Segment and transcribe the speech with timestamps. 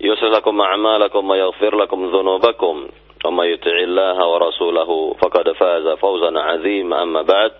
[0.00, 2.88] يصلح لكم أعمالكم ويغفر لكم ذنوبكم
[3.24, 7.52] وما يطع الله ورسوله فقد فاز فوزا عظيما أما بعد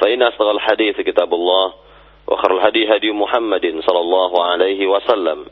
[0.00, 1.72] فإن أصدق الحديث كتاب الله
[2.26, 5.46] وخر الهدي هدي محمد صلى الله عليه وسلم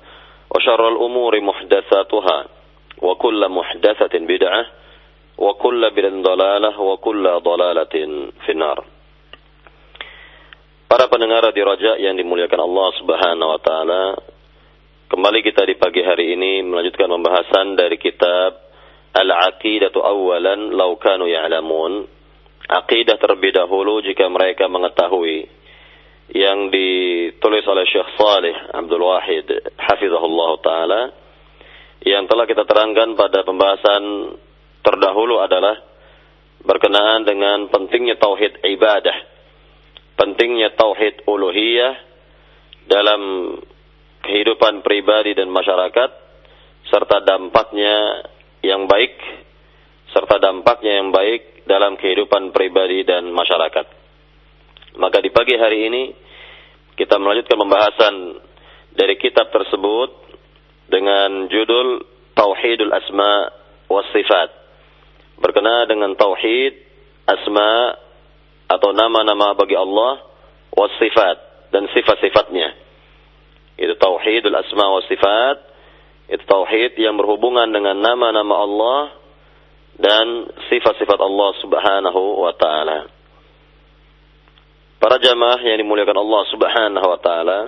[0.56, 2.44] وشر الأمور محدثاتها
[3.02, 4.66] وكل محدثة بدعة
[5.38, 7.94] وكل بدعة ضلالة وكل ضلالة
[8.46, 8.84] في النار
[10.84, 14.14] Para pendengar di Raja yang dimuliakan Allah Subhanahu wa taala,
[15.09, 18.61] kembali kita di pagi hari ini melanjutkan pembahasan dari kitab
[19.09, 22.05] Al-Aqidatu Awalan Law Kanu Ya'lamun.
[22.69, 25.49] Aqidah terlebih dahulu jika mereka mengetahui
[26.37, 29.49] yang ditulis oleh Syekh Saleh Abdul Wahid
[29.81, 31.01] hafizahullah taala
[32.05, 34.37] yang telah kita terangkan pada pembahasan
[34.85, 35.73] terdahulu adalah
[36.61, 39.17] berkenaan dengan pentingnya tauhid ibadah
[40.21, 41.97] pentingnya tauhid uluhiyah
[42.85, 43.21] dalam
[44.29, 46.09] kehidupan pribadi dan masyarakat
[46.85, 48.21] serta dampaknya
[48.61, 49.17] yang baik
[50.13, 53.85] serta dampaknya yang baik dalam kehidupan pribadi dan masyarakat.
[54.97, 56.03] Maka di pagi hari ini
[56.97, 58.15] kita melanjutkan pembahasan
[58.93, 60.09] dari kitab tersebut
[60.89, 62.01] dengan judul
[62.33, 63.33] Tauhidul Asma
[63.85, 64.49] was Sifat.
[65.39, 66.75] Berkenaan dengan tauhid
[67.23, 67.95] asma
[68.67, 70.19] atau nama-nama bagi Allah
[70.75, 72.88] was sifat dan sifat-sifatnya.
[73.79, 75.57] Itu tauhidul asma was sifat.
[76.27, 79.01] Itu tauhid yang berhubungan dengan nama-nama Allah
[79.95, 83.07] dan sifat-sifat Allah Subhanahu wa taala.
[84.99, 87.59] Para jamaah yang dimuliakan Allah Subhanahu wa taala,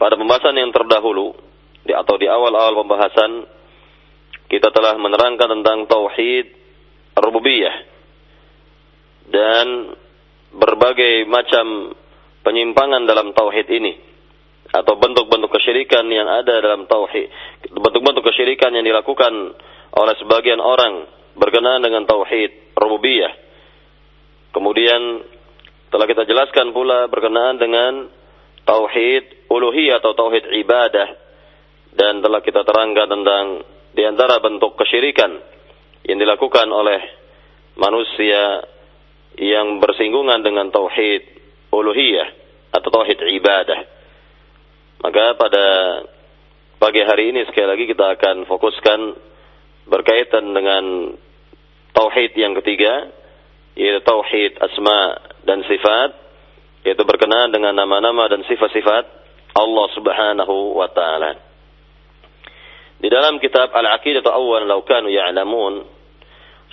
[0.00, 1.36] pada pembahasan yang terdahulu
[1.84, 3.46] di atau di awal-awal pembahasan
[4.48, 6.50] kita telah menerangkan tentang tauhid
[7.14, 7.76] rububiyah
[9.30, 9.96] dan
[10.52, 11.96] berbagai macam
[12.42, 13.94] penyimpangan dalam tauhid ini.
[14.72, 17.28] Atau bentuk-bentuk kesyirikan yang ada dalam tauhid.
[17.72, 19.32] Bentuk-bentuk kesyirikan yang dilakukan
[19.92, 21.04] oleh sebagian orang
[21.36, 23.32] berkenaan dengan tauhid rububiyah.
[24.52, 25.24] Kemudian
[25.92, 28.08] telah kita jelaskan pula berkenaan dengan
[28.64, 31.08] tauhid uluhiyah atau tauhid ibadah.
[31.92, 33.44] Dan telah kita terangkan tentang
[33.92, 35.36] di antara bentuk kesyirikan
[36.08, 37.00] yang dilakukan oleh
[37.76, 38.64] manusia
[39.36, 41.41] yang bersinggungan dengan tauhid
[41.72, 42.28] uluhiyah
[42.76, 43.80] atau tauhid ibadah.
[45.02, 45.64] Maka pada
[46.78, 49.00] pagi hari ini sekali lagi kita akan fokuskan
[49.88, 51.16] berkaitan dengan
[51.96, 53.10] tauhid yang ketiga
[53.74, 56.10] yaitu tauhid asma dan sifat
[56.84, 59.04] yaitu berkenaan dengan nama-nama dan sifat-sifat
[59.56, 61.32] Allah Subhanahu wa taala.
[63.02, 65.82] Di dalam kitab Al-Aqidah Awwal Law Kanu Ya'lamun,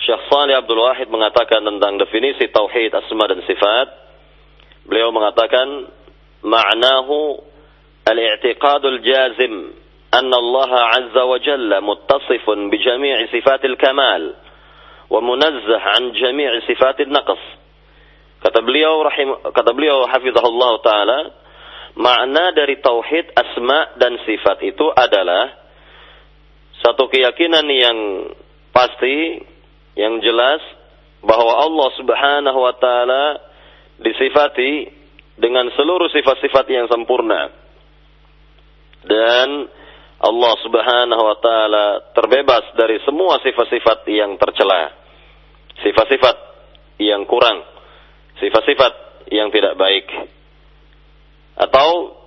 [0.00, 3.88] Syekh Salih Abdul Wahid mengatakan tentang definisi tauhid asma dan sifat.
[4.90, 5.86] Beliau mengatakan
[6.42, 7.38] ma'nahu
[8.10, 9.70] al-i'tiqadul jazim
[10.10, 14.34] anna Allah azza wa jalla muttasifun bi jami'i sifatil kamal
[15.06, 17.38] wa munazzah an jami'i sifatil naqs.
[18.42, 21.18] Kata beliau rahim kata beliau hafizahullah taala
[21.94, 25.54] makna dari tauhid asma dan sifat itu adalah
[26.82, 27.98] satu keyakinan yang
[28.74, 29.44] pasti
[29.94, 30.58] yang jelas
[31.22, 33.49] bahwa Allah Subhanahu wa taala
[34.00, 34.88] disifati
[35.36, 37.52] dengan seluruh sifat-sifat yang sempurna.
[39.00, 39.48] Dan
[40.20, 44.92] Allah Subhanahu wa taala terbebas dari semua sifat-sifat yang tercela.
[45.80, 46.36] Sifat-sifat
[47.00, 47.64] yang kurang,
[48.36, 50.04] sifat-sifat yang tidak baik.
[51.56, 52.20] Atau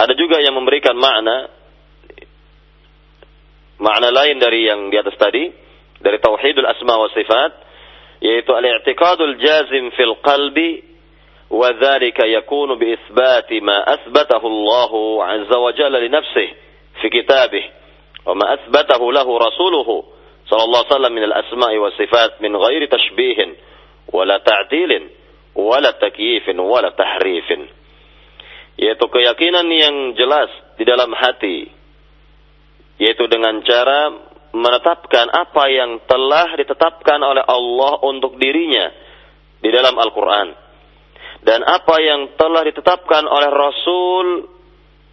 [0.00, 1.52] ada juga yang memberikan makna
[3.76, 5.52] makna lain dari yang di atas tadi
[6.00, 7.52] dari tauhidul asma wa sifat
[8.24, 10.95] yaitu al-i'tiqadul jazim fil qalbi
[13.62, 14.90] ma athbatahu Allah
[15.38, 16.54] azza wa jalla li nafsihi
[17.02, 17.64] fi kitabih
[18.26, 20.04] wa ma athbatahu lahu rasuluhu
[20.50, 23.54] sallallahu alaihi wasallam min al-asma'i wa sifat min ghairi tashbihin
[24.10, 25.10] wala ta'dilin
[25.54, 27.70] wala takyifin wala tahrifin
[28.76, 31.70] yaitu keyakinan yang jelas di dalam hati
[32.98, 34.12] yaitu dengan cara
[34.56, 38.88] menetapkan apa yang telah ditetapkan oleh Allah untuk dirinya
[39.60, 40.65] di dalam Al-Qur'an
[41.46, 44.26] dan apa yang telah ditetapkan oleh Rasul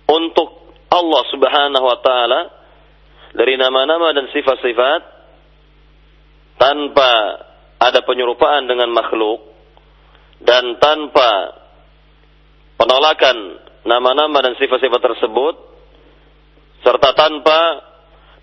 [0.10, 0.50] untuk
[0.90, 2.42] Allah Subhanahu wa taala
[3.38, 5.02] dari nama-nama dan sifat-sifat
[6.58, 7.12] tanpa
[7.78, 9.46] ada penyerupaan dengan makhluk
[10.42, 11.54] dan tanpa
[12.82, 15.56] penolakan nama-nama dan sifat-sifat tersebut
[16.82, 17.60] serta tanpa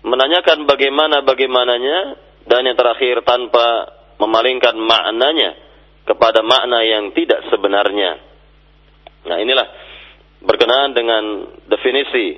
[0.07, 1.99] menanyakan bagaimana bagaimananya
[2.47, 5.60] dan yang terakhir tanpa memalingkan maknanya
[6.05, 8.17] kepada makna yang tidak sebenarnya.
[9.27, 9.67] Nah, inilah
[10.41, 11.23] berkenaan dengan
[11.69, 12.37] definisi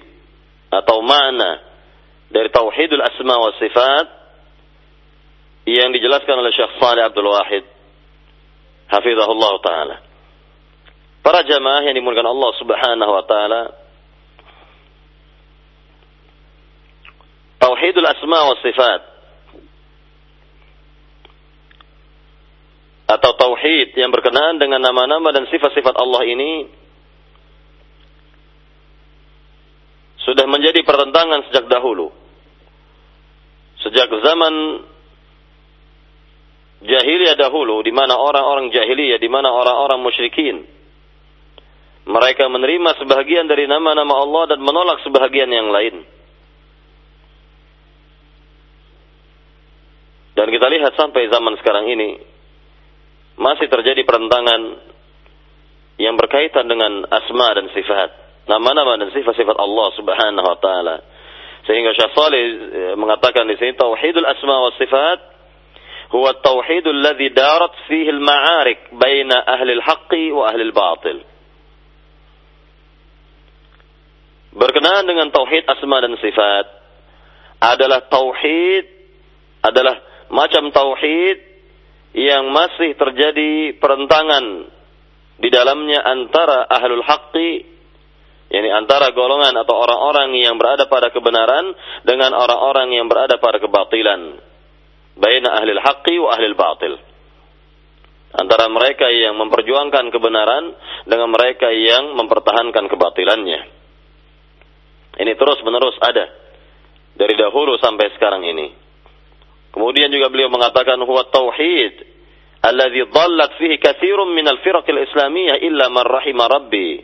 [0.68, 1.64] atau makna
[2.28, 4.06] dari tauhidul asma wa sifat
[5.70, 7.64] yang dijelaskan oleh Syekh Saleh Abdul Wahid
[8.92, 9.96] hafizahullah taala.
[11.24, 13.62] Para jamaah yang dimuliakan Allah Subhanahu wa taala
[17.64, 19.02] Tauhidul asma wa sifat
[23.14, 26.66] atau tauhid yang berkenaan dengan nama-nama dan sifat-sifat Allah ini
[30.24, 32.10] sudah menjadi pertentangan sejak dahulu.
[33.86, 34.54] Sejak zaman
[36.82, 40.66] jahiliyah dahulu di mana orang-orang jahiliyah, di mana orang-orang musyrikin
[42.04, 46.04] mereka menerima sebahagian dari nama-nama Allah dan menolak sebahagian yang lain.
[50.34, 52.33] Dan kita lihat sampai zaman sekarang ini
[53.38, 54.62] masih terjadi perentangan
[55.98, 58.10] yang berkaitan dengan asma dan sifat,
[58.50, 60.96] nama-nama dan sifat-sifat Allah Subhanahu wa taala.
[61.64, 65.20] Sehingga Syekh Saleh eh, mengatakan di sini tauhidul asma wa sifat
[66.12, 71.18] huwa tauhidul ladzi darat fihi al-ma'arik baina ahli al-haqqi wa ahli al-batil.
[74.54, 76.66] Berkenaan dengan tauhid asma dan sifat
[77.64, 78.86] adalah tauhid
[79.64, 79.96] adalah
[80.30, 81.53] macam tauhid
[82.14, 84.70] yang masih terjadi perentangan
[85.42, 87.74] di dalamnya antara ahlul haqqi
[88.54, 91.74] yakni antara golongan atau orang-orang yang berada pada kebenaran
[92.06, 94.38] dengan orang-orang yang berada pada kebatilan.
[95.18, 96.94] Baina ahlil haqqi wa ahlil batil.
[98.34, 100.74] Antara mereka yang memperjuangkan kebenaran
[101.06, 103.62] dengan mereka yang mempertahankan kebatilannya.
[105.18, 106.30] Ini terus menerus ada
[107.14, 108.83] dari dahulu sampai sekarang ini
[109.74, 112.06] Kemudian juga beliau mengatakan huwa tauhid
[112.62, 117.02] alladhi dhallat fihi katsirun min al-firaq al-islamiyah illa man rahima rabbi.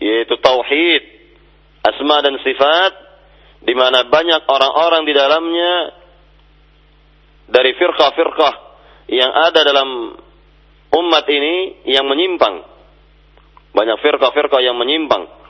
[0.00, 1.02] Yaitu tauhid
[1.80, 2.92] asma dan sifat
[3.64, 5.72] di mana banyak orang-orang di dalamnya
[7.48, 8.54] dari firqah-firqah
[9.08, 10.20] yang ada dalam
[11.00, 12.60] umat ini yang menyimpang.
[13.72, 15.40] Banyak firqah-firqah yang menyimpang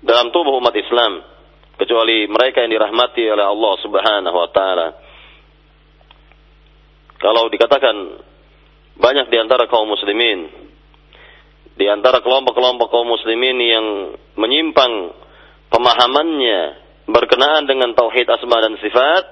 [0.00, 1.35] dalam tubuh umat Islam
[1.76, 4.88] kecuali mereka yang dirahmati oleh Allah Subhanahu wa taala.
[7.16, 7.96] Kalau dikatakan
[8.96, 10.66] banyak di antara kaum muslimin
[11.76, 13.86] di antara kelompok-kelompok kaum muslimin yang
[14.40, 15.12] menyimpang
[15.68, 16.60] pemahamannya
[17.04, 19.24] berkenaan dengan tauhid asma dan sifat,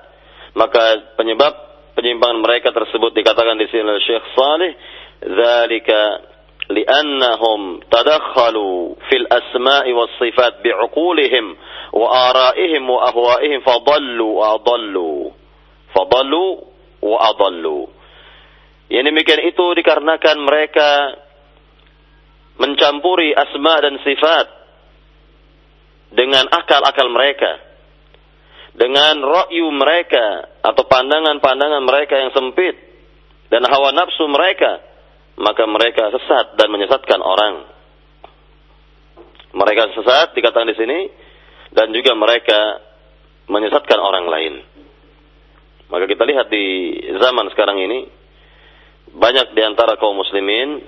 [0.53, 1.53] maka penyebab
[1.97, 4.73] penyimpangan mereka tersebut dikatakan di sini oleh Syekh Saleh,
[5.25, 6.01] "Dzalika
[6.70, 11.46] لأنهم تدخلوا في الأسماء والصفات بعقولهم
[11.94, 15.32] وآرائهم وأهوائهم فضلوا وأضلوا
[15.96, 16.52] فضلوا
[17.02, 17.86] وأضلوا
[18.90, 20.90] yang demikian itu dikarenakan mereka
[22.58, 24.46] mencampuri asma dan sifat
[26.10, 27.70] dengan akal-akal mereka
[28.74, 32.78] dengan ra'yu mereka atau pandangan-pandangan mereka yang sempit
[33.50, 34.82] dan hawa nafsu mereka
[35.35, 37.55] maka mereka sesat dan menyesatkan orang.
[39.55, 40.99] Mereka sesat dikatakan di sini
[41.75, 42.83] dan juga mereka
[43.51, 44.55] menyesatkan orang lain.
[45.91, 47.99] Maka kita lihat di zaman sekarang ini
[49.15, 50.83] banyak di antara kaum muslimin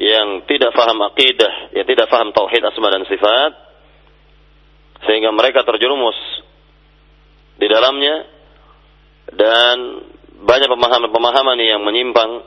[0.00, 3.52] yang tidak faham akidah, yang tidak faham tauhid asma dan sifat
[5.04, 6.16] sehingga mereka terjerumus
[7.60, 8.24] di dalamnya
[9.32, 9.76] dan
[10.40, 12.40] banyak pemahaman-pemahaman yang menyimpang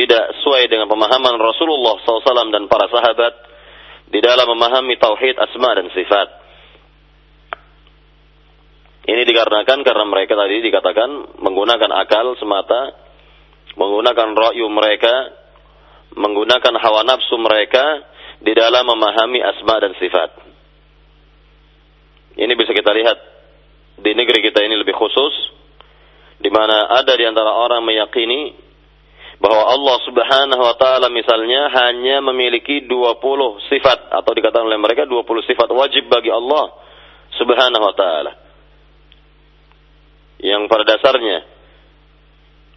[0.00, 3.34] tidak sesuai dengan pemahaman Rasulullah SAW dan para sahabat
[4.08, 6.28] di dalam memahami tauhid asma dan sifat.
[9.04, 12.96] Ini dikarenakan karena mereka tadi dikatakan menggunakan akal semata,
[13.76, 15.36] menggunakan ra'yu mereka,
[16.16, 17.84] menggunakan hawa nafsu mereka
[18.40, 20.30] di dalam memahami asma dan sifat.
[22.40, 23.18] Ini bisa kita lihat
[24.00, 25.34] di negeri kita ini lebih khusus
[26.40, 28.69] di mana ada di antara orang meyakini
[29.40, 32.92] bahwa Allah Subhanahu wa taala misalnya hanya memiliki 20
[33.72, 36.76] sifat atau dikatakan oleh mereka 20 sifat wajib bagi Allah
[37.40, 38.32] Subhanahu wa taala.
[40.44, 41.38] Yang pada dasarnya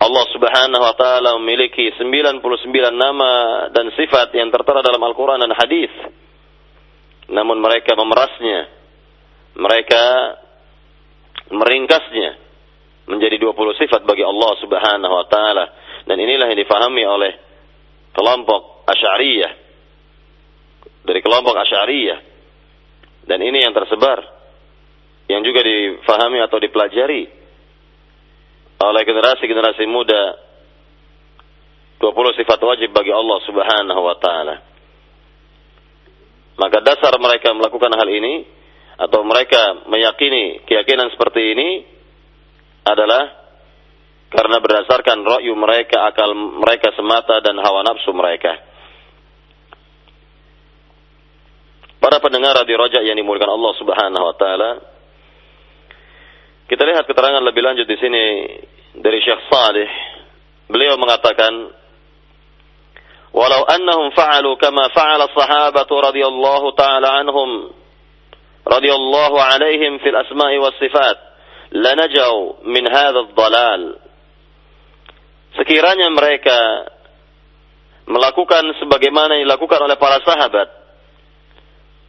[0.03, 2.39] Allah Subhanahu wa taala memiliki 99
[2.95, 3.31] nama
[3.71, 5.91] dan sifat yang tertera dalam Al-Qur'an dan hadis.
[7.27, 8.71] Namun mereka memerasnya.
[9.53, 10.03] Mereka
[11.53, 12.29] meringkasnya
[13.05, 15.65] menjadi 20 sifat bagi Allah Subhanahu wa taala
[16.03, 17.31] dan inilah yang difahami oleh
[18.11, 19.53] kelompok Asy'ariyah.
[21.03, 22.19] Dari kelompok Asy'ariyah.
[23.23, 24.19] Dan ini yang tersebar.
[25.31, 27.23] Yang juga difahami atau dipelajari
[28.83, 30.23] oleh generasi-generasi muda.
[32.03, 34.55] 20 sifat wajib bagi Allah Subhanahu wa taala.
[36.59, 38.43] Maka dasar mereka melakukan hal ini
[38.99, 41.69] atau mereka meyakini keyakinan seperti ini
[42.83, 43.42] adalah
[44.33, 48.57] karena berdasarkan ra'yu mereka, akal mereka semata dan hawa nafsu mereka.
[52.01, 54.71] Para pendengar di rojak yang dimulakan Allah Subhanahu wa taala.
[56.67, 58.25] Kita lihat keterangan lebih lanjut di sini
[58.97, 59.87] dari Syekh Salih.
[60.67, 61.53] Beliau mengatakan,
[63.31, 67.71] "Walau annahum fa'alu kama fa'ala sahabatu radhiyallahu taala anhum
[68.65, 71.33] radhiyallahu alaihim fil asma'i was sifat."
[71.73, 74.02] lanajau min hadzal dalal.
[75.53, 76.89] Sekiranya mereka
[78.09, 80.67] melakukan sebagaimana yang dilakukan oleh para sahabat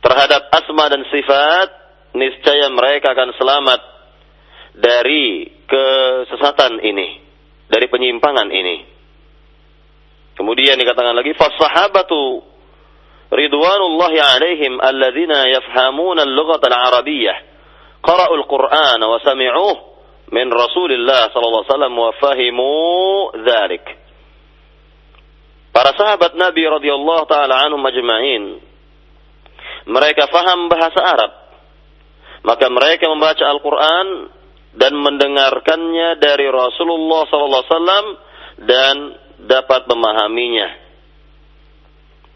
[0.01, 1.69] terhadap asma dan sifat,
[2.17, 3.81] niscaya mereka akan selamat
[4.75, 7.21] dari kesesatan ini,
[7.71, 8.77] dari penyimpangan ini.
[10.35, 12.43] Kemudian dikatakan lagi, "Fasahabatu
[13.31, 17.37] ridwanullahi alaihim alladzina yafhamuna al-lughata al-arabiyyah,
[18.03, 19.94] qara'u al-Qur'ana wa sami'uhu
[20.33, 22.73] min Rasulillah sallallahu alaihi wasallam wa fahimu
[23.45, 23.85] dzalik.
[25.75, 28.63] Para sahabat Nabi radhiyallahu taala anhum majma'in
[29.85, 31.33] mereka faham bahasa Arab.
[32.45, 34.29] Maka mereka membaca Al-Qur'an
[34.77, 38.07] dan mendengarkannya dari Rasulullah sallallahu alaihi wasallam
[38.65, 38.95] dan
[39.45, 40.69] dapat memahaminya.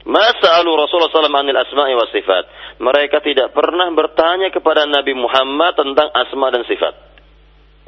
[0.08, 2.44] Mas'alu Rasulullah SAW anil asma'i wa sifat.
[2.80, 6.96] Mereka tidak pernah bertanya kepada Nabi Muhammad tentang asma dan sifat.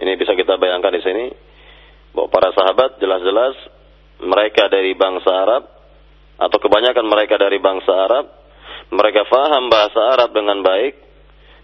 [0.00, 1.24] Ini bisa kita bayangkan di sini.
[2.16, 3.54] Bahwa para sahabat jelas-jelas
[4.24, 5.62] mereka dari bangsa Arab.
[6.40, 8.24] Atau kebanyakan mereka dari bangsa Arab.
[8.90, 10.96] Mereka faham bahasa Arab dengan baik.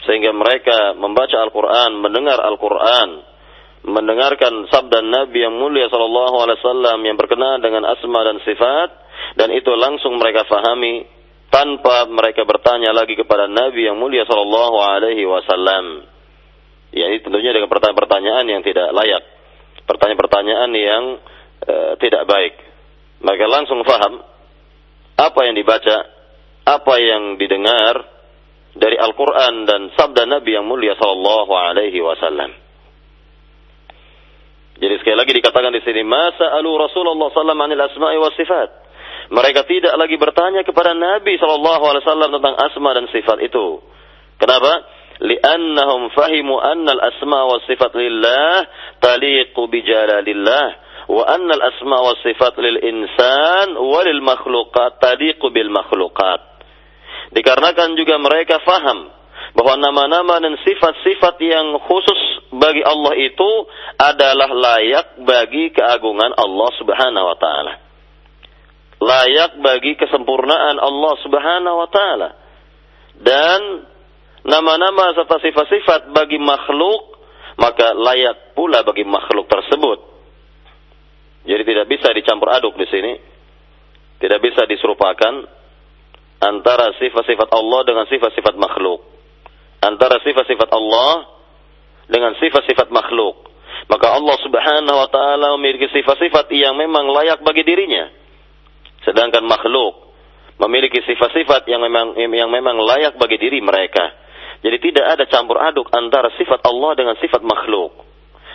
[0.05, 3.35] Sehingga mereka membaca Al-Quran, mendengar Al-Quran.
[3.87, 10.16] Mendengarkan sabda Nabi yang mulia SAW yang berkenaan dengan asma dan sifat dan itu langsung
[10.16, 11.05] mereka fahami
[11.52, 16.09] tanpa mereka bertanya lagi kepada Nabi yang mulia sallallahu alaihi wasallam.
[16.97, 19.21] Ya, ini tentunya dengan pertanyaan-pertanyaan yang tidak layak.
[19.85, 21.05] Pertanyaan-pertanyaan yang
[21.61, 22.57] e, tidak baik.
[23.21, 24.25] Mereka langsung faham
[25.21, 25.97] apa yang dibaca,
[26.65, 28.00] apa yang didengar
[28.73, 32.57] dari Al-Qur'an dan sabda Nabi yang mulia sallallahu alaihi wasallam.
[34.76, 38.88] Jadi sekali lagi dikatakan di sini, "Masa alu Rasulullah sallallahu wasallam anil asma'i was sifat."
[39.26, 43.83] Mereka tidak lagi bertanya kepada Nabi Shallallahu Alaihi Wasallam tentang asma dan sifat itu.
[44.38, 44.87] Kenapa?
[45.16, 48.68] Liannahum fahimu anna al-asma wa sifat lillah
[49.00, 50.66] taliqu bijalalillah
[51.08, 54.04] wa anna al-asma wa sifat lil insan wa.
[57.26, 59.08] Dikarenakan juga mereka faham
[59.56, 62.20] bahwa nama-nama dan sifat-sifat yang khusus
[62.52, 63.50] bagi Allah itu
[63.96, 67.87] adalah layak bagi keagungan Allah Subhanahu wa taala
[69.00, 72.28] layak bagi kesempurnaan Allah Subhanahu wa taala.
[73.16, 73.61] Dan
[74.47, 77.19] nama-nama serta sifat-sifat bagi makhluk
[77.57, 79.99] maka layak pula bagi makhluk tersebut.
[81.47, 83.12] Jadi tidak bisa dicampur aduk di sini.
[84.17, 85.35] Tidak bisa diserupakan
[86.41, 89.05] antara sifat-sifat Allah dengan sifat-sifat makhluk.
[89.85, 91.29] Antara sifat-sifat Allah
[92.09, 93.50] dengan sifat-sifat makhluk.
[93.87, 98.09] Maka Allah Subhanahu wa taala memiliki sifat-sifat yang memang layak bagi dirinya
[99.07, 100.11] Sedangkan makhluk
[100.59, 104.25] memiliki sifat-sifat yang memang yang memang layak bagi diri mereka.
[104.65, 107.91] Jadi tidak ada campur aduk antara sifat Allah dengan sifat makhluk.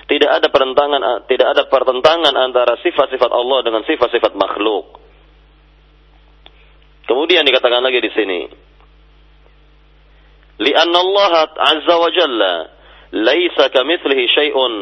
[0.07, 5.03] Tidak ada pertentangan tidak ada pertentangan antara sifat-sifat Allah dengan sifat-sifat makhluk.
[7.11, 8.41] Kemudian dikatakan lagi di sini.
[10.63, 12.55] Lianna Allah azza wa jalla
[13.13, 14.75] laisa kamitslihi syai'un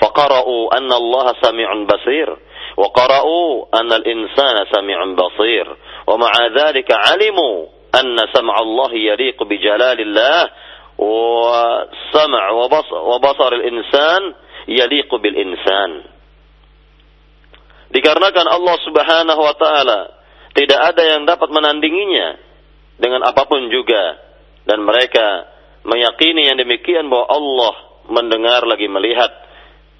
[0.00, 2.32] faqara'u anna Allah sami'un basir.
[2.76, 5.76] وقرأوا أن الإنسان سميع بصير
[6.06, 7.66] ومع ذلك علموا
[8.00, 10.50] أن سمع الله يليق بجلال الله
[10.98, 12.44] وسمع
[12.92, 14.22] وبصر الإنسان
[14.68, 15.90] يليق بالإنسان
[17.92, 20.00] dikarenakan Allah Subhanahu wa taala
[20.56, 22.40] tidak ada yang dapat menandinginya
[22.96, 24.16] dengan apapun juga
[24.64, 25.48] dan mereka
[25.84, 27.74] meyakini yang demikian bahwa Allah
[28.08, 29.28] mendengar lagi melihat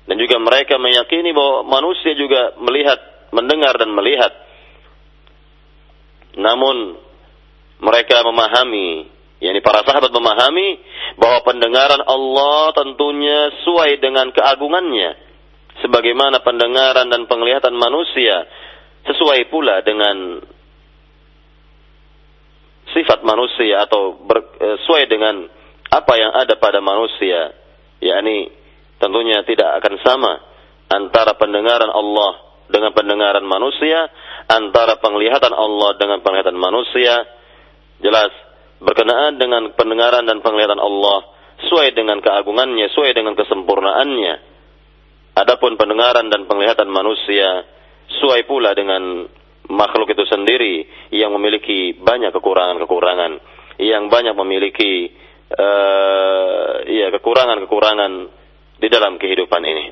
[0.09, 3.01] dan juga mereka meyakini bahwa manusia juga melihat
[3.35, 4.33] mendengar dan melihat
[6.37, 6.97] namun
[7.83, 10.82] mereka memahami yakni para sahabat memahami
[11.18, 15.26] bahwa pendengaran Allah tentunya sesuai dengan keagungannya.
[15.78, 18.50] Sebagaimana pendengaran dan penglihatan manusia
[19.06, 20.42] sesuai pula dengan
[22.98, 25.46] sifat manusia atau eh, sesuai dengan
[25.94, 27.54] apa yang ada pada manusia.
[28.02, 28.50] Yakni
[28.98, 30.34] tentunya tidak akan sama
[30.90, 34.10] antara pendengaran Allah dengan pendengaran manusia
[34.48, 37.26] antara penglihatan Allah dengan penglihatan manusia.
[37.98, 38.30] Jelas
[38.78, 41.34] berkenaan dengan pendengaran dan penglihatan Allah
[41.66, 44.36] sesuai dengan keagungannya, sesuai dengan kesempurnaannya.
[45.38, 47.66] Adapun pendengaran dan penglihatan manusia
[48.10, 49.30] sesuai pula dengan
[49.70, 53.32] makhluk itu sendiri yang memiliki banyak kekurangan-kekurangan,
[53.82, 55.14] yang banyak memiliki
[55.54, 58.12] uh, ya kekurangan-kekurangan
[58.78, 59.86] di dalam kehidupan ini.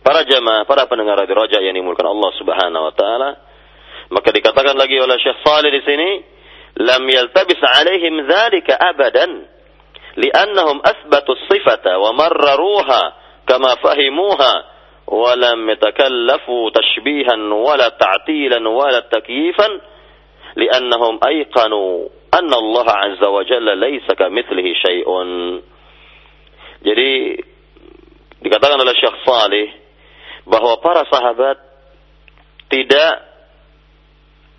[0.00, 3.30] Para jamaah, para pendengar radio Raja yang dimulakan Allah Subhanahu wa taala,
[4.14, 6.08] maka dikatakan lagi oleh Syekh Saleh di sini,
[6.76, 9.46] لم يلتبس عليهم ذلك أبدا
[10.16, 13.12] لأنهم أثبتوا الصفة ومرروها
[13.48, 14.64] كما فهموها
[15.06, 19.80] ولم يتكلفوا تشبيها ولا تعتيلا ولا تكييفا
[20.56, 25.08] لأنهم أيقنوا أن الله عز وجل ليس كمثله شيء.
[26.86, 27.40] jadi
[28.44, 29.68] dikatakan oleh Syekh Salih
[30.46, 31.58] bahwa para sahabat
[32.70, 33.25] tidak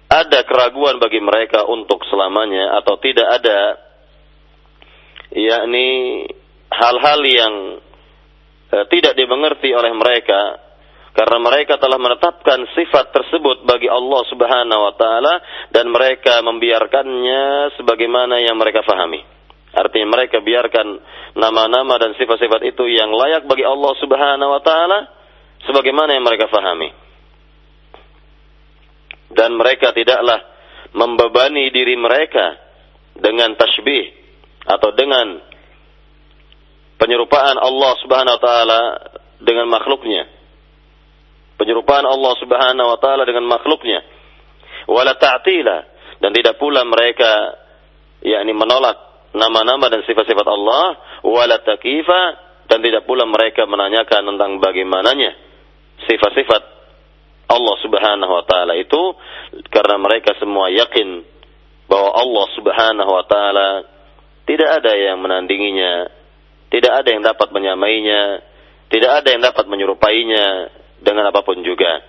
[0.07, 3.59] ada keraguan bagi mereka untuk selamanya atau tidak ada
[5.35, 6.23] yakni
[6.71, 7.53] hal-hal yang
[8.71, 10.63] uh, tidak dimengerti oleh mereka
[11.11, 15.33] karena mereka telah menetapkan sifat tersebut bagi Allah Subhanahu wa taala
[15.75, 19.25] dan mereka membiarkannya sebagaimana yang mereka fahami.
[19.73, 20.87] Artinya mereka biarkan
[21.35, 24.99] nama-nama dan sifat-sifat itu yang layak bagi Allah Subhanahu wa taala
[25.67, 27.06] sebagaimana yang mereka fahami
[29.31, 30.39] dan mereka tidaklah
[30.95, 32.55] membebani diri mereka
[33.17, 34.13] dengan tasbih
[34.67, 35.41] atau dengan
[36.99, 38.81] penyerupaan Allah Subhanahu wa taala
[39.41, 40.23] dengan makhluknya.
[41.57, 44.05] Penyerupaan Allah Subhanahu wa taala dengan makhluknya.
[44.87, 45.77] Wala ta'tila
[46.23, 47.59] dan tidak pula mereka
[48.23, 50.85] yakni menolak nama-nama dan sifat-sifat Allah
[51.21, 52.21] wala takifa
[52.71, 55.35] dan tidak pula mereka menanyakan tentang bagaimananya
[56.07, 56.76] sifat-sifat
[57.47, 59.15] Allah Subhanahu wa taala itu
[59.71, 61.23] karena mereka semua yakin
[61.87, 63.69] bahwa Allah Subhanahu wa taala
[64.47, 66.07] tidak ada yang menandinginya,
[66.71, 68.43] tidak ada yang dapat menyamainya,
[68.91, 70.71] tidak ada yang dapat menyerupainya
[71.03, 72.03] dengan apa pun juga.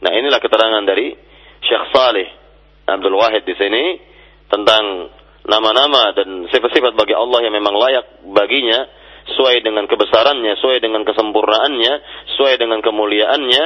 [0.00, 1.12] Nah, inilah keterangan dari
[1.60, 2.28] Syekh Saleh
[2.88, 4.00] Abdul Wahid di sini
[4.48, 5.12] tentang
[5.44, 8.88] nama-nama dan sifat-sifat bagi Allah yang memang layak baginya
[9.28, 11.92] sesuai dengan kebesarannya, sesuai dengan kesempurnaannya,
[12.34, 13.64] sesuai dengan kemuliaannya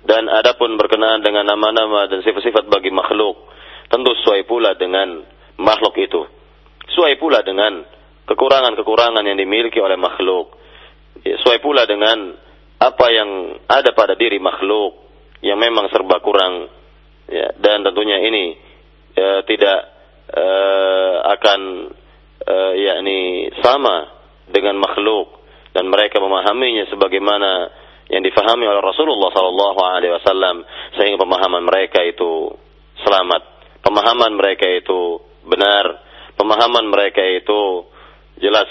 [0.00, 3.36] dan adapun berkenaan dengan nama-nama dan sifat-sifat bagi makhluk,
[3.92, 5.20] tentu sesuai pula dengan
[5.60, 6.24] makhluk itu.
[6.88, 7.84] Sesuai pula dengan
[8.24, 10.56] kekurangan-kekurangan yang dimiliki oleh makhluk.
[11.20, 12.32] Ya, sesuai pula dengan
[12.80, 14.96] apa yang ada pada diri makhluk
[15.44, 16.72] yang memang serba kurang.
[17.30, 18.56] Ya, dan tentunya ini
[19.14, 19.78] ya, tidak
[20.34, 21.60] uh, akan
[22.42, 24.10] uh, yakni sama
[24.50, 27.70] dengan makhluk dan mereka memahaminya sebagaimana
[28.10, 30.66] yang difahami oleh Rasulullah Sallallahu Alaihi Wasallam
[30.98, 32.58] sehingga pemahaman mereka itu
[33.06, 33.42] selamat,
[33.86, 36.02] pemahaman mereka itu benar,
[36.34, 37.86] pemahaman mereka itu
[38.42, 38.68] jelas.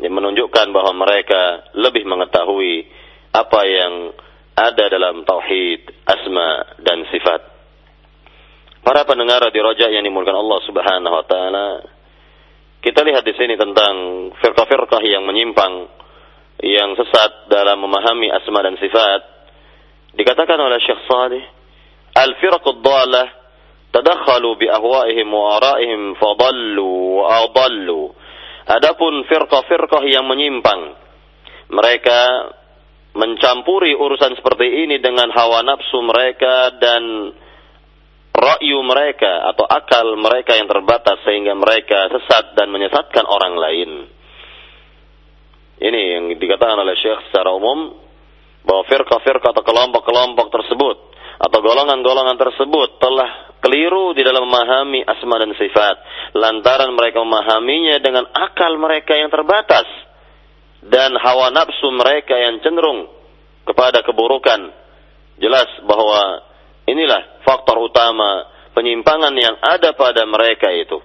[0.00, 2.90] Yang menunjukkan bahwa mereka lebih mengetahui
[3.36, 3.92] apa yang
[4.56, 7.40] ada dalam tauhid, asma dan sifat.
[8.82, 11.68] Para pendengar di Roja yang dimulakan Allah Subhanahu wa taala,
[12.82, 13.94] kita lihat di sini tentang
[14.42, 16.01] firqah-firqah yang menyimpang
[16.62, 19.20] yang sesat dalam memahami asma dan sifat
[20.14, 21.44] dikatakan oleh Syekh Salih
[22.14, 23.28] al-firq ad-dalah
[23.90, 28.14] tadakhalu bi ahwa'ihim wa ara'ihim fadallu wa adallu
[28.70, 30.94] adapun firqah-firqah yang menyimpang
[31.72, 32.20] mereka
[33.12, 37.34] mencampuri urusan seperti ini dengan hawa nafsu mereka dan
[38.32, 43.90] rakyu mereka atau akal mereka yang terbatas sehingga mereka sesat dan menyesatkan orang lain.
[45.82, 47.98] Ini yang dikatakan oleh Syekh secara umum
[48.62, 50.96] bahwa firqah-firqah atau kelompok-kelompok tersebut
[51.42, 55.96] atau golongan-golongan tersebut telah keliru di dalam memahami asma dan sifat.
[56.38, 59.90] Lantaran mereka memahaminya dengan akal mereka yang terbatas
[60.86, 63.10] dan hawa nafsu mereka yang cenderung
[63.66, 64.70] kepada keburukan.
[65.42, 66.46] Jelas bahwa
[66.86, 68.46] inilah faktor utama
[68.78, 71.02] penyimpangan yang ada pada mereka itu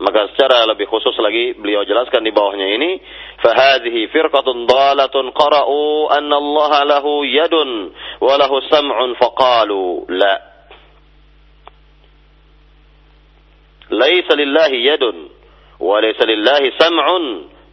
[0.00, 2.90] maka secara lebih khusus lagi beliau jelaskan di bawahnya ini
[3.44, 7.92] fahadhihi firqatun dalatun qara'u anna Allah lahu yadun
[8.24, 10.34] wa lahu sam'un faqalu la
[13.92, 15.16] laysa lillahi yadun
[15.80, 17.24] wa laysa lillahi sam'un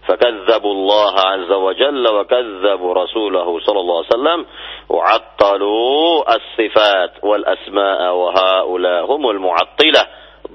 [0.08, 4.46] فكذبوا الله عز وجل وكذبوا رسوله صلى الله عليه وسلم
[4.90, 10.04] وعطلوا الصفات والأسماء وهؤلاء هم المعطلة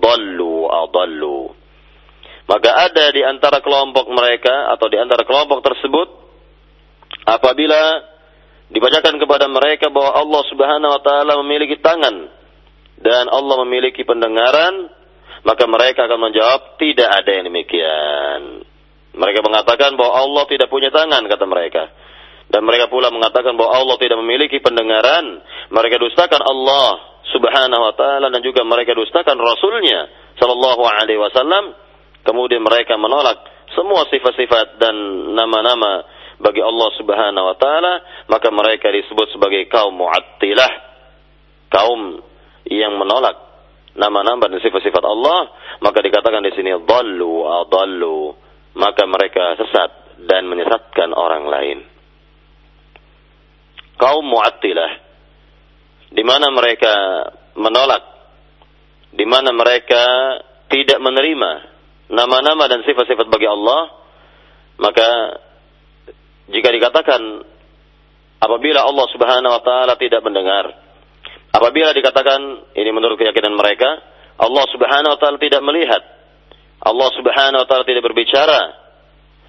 [0.01, 1.49] ضلوا أضلوا
[2.51, 6.09] Maka ada di antara kelompok mereka atau di antara kelompok tersebut
[7.23, 8.03] apabila
[8.73, 12.29] dibacakan kepada mereka bahwa Allah Subhanahu wa taala memiliki tangan
[13.03, 14.91] dan Allah memiliki pendengaran,
[15.43, 18.41] maka mereka akan menjawab tidak ada yang demikian.
[19.13, 21.93] Mereka mengatakan bahwa Allah tidak punya tangan kata mereka.
[22.53, 25.41] Dan mereka pula mengatakan bahwa Allah tidak memiliki pendengaran.
[25.73, 27.01] Mereka dustakan Allah
[27.33, 31.75] Subhanahu wa taala dan juga mereka dustakan Rasulnya sallallahu alaihi wasallam
[32.23, 33.43] Kemudian mereka menolak
[33.75, 34.95] semua sifat-sifat dan
[35.35, 36.07] nama-nama
[36.43, 37.95] bagi Allah Subhanahu wa taala,
[38.31, 40.73] maka mereka disebut sebagai kaum mu'attilah.
[41.73, 42.21] Kaum
[42.69, 43.39] yang menolak
[43.97, 48.37] nama-nama dan sifat-sifat Allah, maka dikatakan di sini dhallu adallu.
[48.73, 49.91] Maka mereka sesat
[50.25, 51.79] dan menyesatkan orang lain.
[54.01, 54.93] Kaum mu'attilah
[56.13, 56.95] di mana mereka
[57.57, 58.05] menolak
[59.13, 60.05] di mana mereka
[60.73, 61.72] tidak menerima
[62.11, 63.93] nama-nama dan sifat-sifat bagi Allah,
[64.81, 65.09] maka
[66.51, 67.21] jika dikatakan
[68.43, 70.75] apabila Allah Subhanahu wa taala tidak mendengar,
[71.55, 74.03] apabila dikatakan ini menurut keyakinan mereka,
[74.41, 76.03] Allah Subhanahu wa taala tidak melihat,
[76.83, 78.61] Allah Subhanahu wa taala tidak berbicara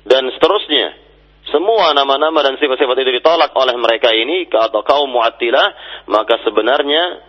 [0.05, 1.01] dan seterusnya.
[1.43, 5.67] Semua nama-nama dan sifat-sifat itu ditolak oleh mereka ini atau kaum Mu'attilah,
[6.07, 7.19] maka sebenarnya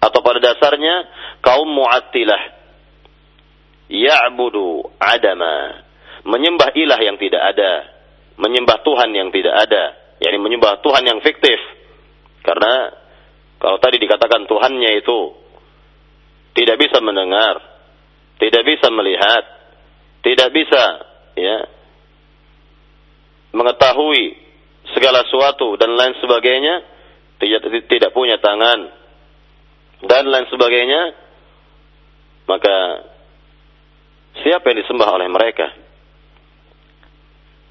[0.00, 1.04] atau pada dasarnya
[1.44, 2.59] kaum Mu'attilah
[3.90, 5.82] ya'budu adama,
[6.22, 7.90] menyembah ilah yang tidak ada,
[8.38, 9.84] menyembah Tuhan yang tidak ada,
[10.22, 11.58] yakni menyembah Tuhan yang fiktif.
[12.46, 12.94] Karena
[13.60, 15.18] kalau tadi dikatakan Tuhannya itu
[16.54, 17.60] tidak bisa mendengar,
[18.38, 19.44] tidak bisa melihat,
[20.22, 20.82] tidak bisa
[21.36, 21.66] ya
[23.50, 24.38] mengetahui
[24.94, 26.86] segala sesuatu dan lain sebagainya,
[27.42, 28.88] tidak tidak punya tangan
[30.06, 31.12] dan lain sebagainya,
[32.48, 32.76] maka
[34.38, 35.66] Siapa yang disembah oleh mereka?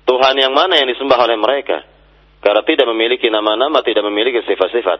[0.03, 1.85] Tuhan yang mana yang disembah oleh mereka?
[2.39, 4.99] Karena tidak memiliki nama-nama, tidak memiliki sifat-sifat.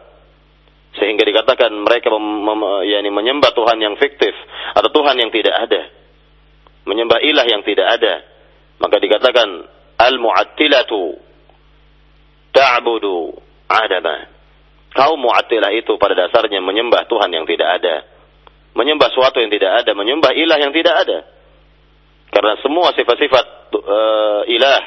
[0.96, 2.10] Sehingga dikatakan mereka
[2.84, 4.34] yani menyembah Tuhan yang fiktif
[4.74, 5.82] atau Tuhan yang tidak ada.
[6.86, 8.14] Menyembah ilah yang tidak ada.
[8.80, 9.48] Maka dikatakan
[10.00, 11.02] al-mu'attilatu
[12.50, 13.36] ta'budu
[13.70, 14.16] adama.
[14.90, 18.02] Kaum mu'attilah itu pada dasarnya menyembah Tuhan yang tidak ada.
[18.74, 21.18] Menyembah sesuatu yang tidak ada, menyembah ilah yang tidak ada.
[22.30, 24.82] Karena semua sifat-sifat uh, ilah,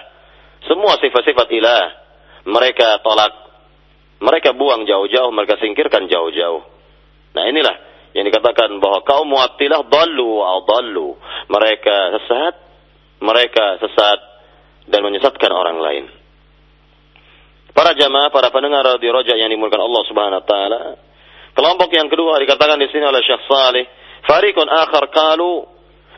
[0.64, 1.86] semua sifat-sifat ilah
[2.48, 3.34] mereka tolak,
[4.24, 6.64] mereka buang jauh-jauh, mereka singkirkan jauh-jauh.
[7.36, 7.76] Nah inilah
[8.14, 11.18] yang dikatakan bahwa kaum muattilah dalu adallu.
[11.50, 12.54] Mereka sesat,
[13.20, 14.20] mereka sesat
[14.88, 16.06] dan menyesatkan orang lain.
[17.74, 20.80] Para jamaah, para pendengar di rojak yang dimulakan Allah Subhanahu wa taala.
[21.58, 23.86] Kelompok yang kedua dikatakan di sini oleh Syekh Saleh,
[24.30, 25.73] fariqun akhar qalu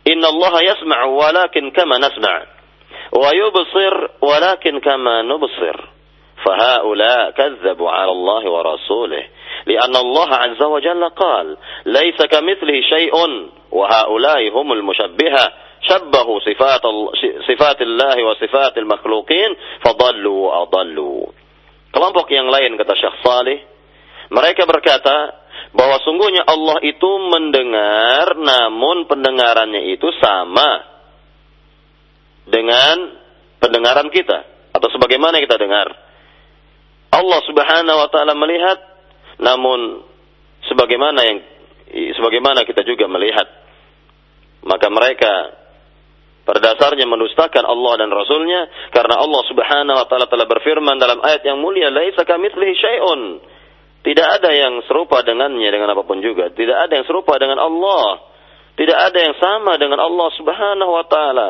[0.07, 2.43] إن الله يسمع ولكن كما نسمع
[3.11, 5.85] ويبصر ولكن كما نبصر
[6.45, 9.23] فهؤلاء كذبوا على الله ورسوله
[9.65, 13.13] لأن الله عز وجل قال ليس كمثله شيء
[13.71, 16.81] وهؤلاء هم المشبهة شبهوا صفات,
[17.47, 21.25] صفات الله وصفات المخلوقين فضلوا وأضلوا.
[21.95, 23.74] kelompok yang lain kata Syekh Saleh.
[24.29, 30.87] Mereka berkata bahwa sungguhnya Allah itu mendengar namun pendengarannya itu sama
[32.47, 33.19] dengan
[33.59, 35.87] pendengaran kita atau sebagaimana kita dengar.
[37.15, 38.79] Allah Subhanahu wa taala melihat
[39.39, 40.03] namun
[40.67, 41.39] sebagaimana yang
[42.17, 43.47] sebagaimana kita juga melihat.
[44.65, 45.33] Maka mereka
[46.45, 51.41] pada dasarnya mendustakan Allah dan Rasulnya karena Allah Subhanahu wa taala telah berfirman dalam ayat
[51.45, 53.21] yang mulia laisa kamitslihi syai'un
[54.05, 56.53] tidak ada yang serupa dengannya dengan apa pun juga.
[56.53, 58.21] Tidak ada yang serupa dengan Allah.
[58.77, 61.49] Tidak ada yang sama dengan Allah Subhanahu wa taala.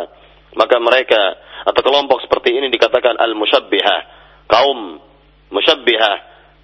[0.55, 1.35] Maka mereka
[1.67, 3.99] atau kelompok seperti ini dikatakan al-musyabbihah,
[4.47, 5.03] kaum
[5.51, 6.15] musyabbihah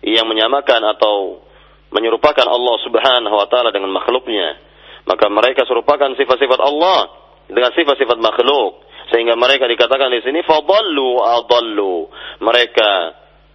[0.07, 1.43] yang menyamakan atau
[1.91, 4.63] menyerupakan Allah Subhanahu wa taala dengan makhluknya.
[5.03, 7.11] Maka mereka serupakan sifat-sifat Allah
[7.51, 8.79] dengan sifat-sifat makhluk
[9.11, 12.07] sehingga mereka dikatakan di sini fadallu adallu.
[12.39, 12.89] Mereka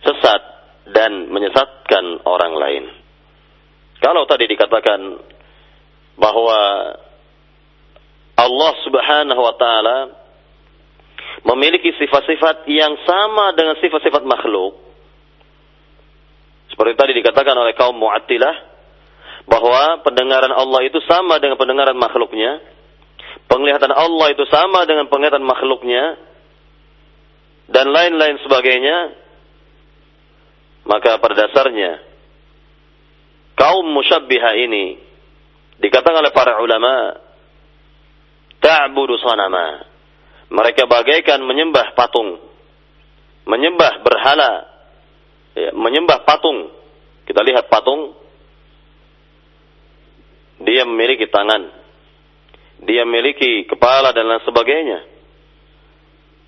[0.05, 0.56] sesat
[0.91, 2.85] dan menyesatkan orang lain.
[3.99, 5.01] Kalau tadi dikatakan
[6.21, 6.61] bahwa
[8.37, 9.99] Allah Subhanahu wa taala
[11.45, 14.77] memiliki sifat-sifat yang sama dengan sifat-sifat makhluk.
[16.73, 18.57] Seperti tadi dikatakan oleh kaum Mu'attilah
[19.49, 22.61] bahwa pendengaran Allah itu sama dengan pendengaran makhluknya.
[23.47, 26.19] Penglihatan Allah itu sama dengan penglihatan makhluknya
[27.71, 29.26] dan lain-lain sebagainya.
[30.87, 31.99] Maka pada dasarnya
[33.59, 34.85] kaum musyabbiha ini
[35.83, 37.19] dikatakan oleh para ulama
[38.63, 39.83] ta'budu sanama.
[40.47, 42.39] Mereka bagaikan menyembah patung.
[43.47, 44.53] Menyembah berhala.
[45.59, 46.71] Ya, menyembah patung.
[47.27, 48.15] Kita lihat patung.
[50.63, 51.67] Dia memiliki tangan.
[52.87, 55.03] Dia memiliki kepala dan lain sebagainya.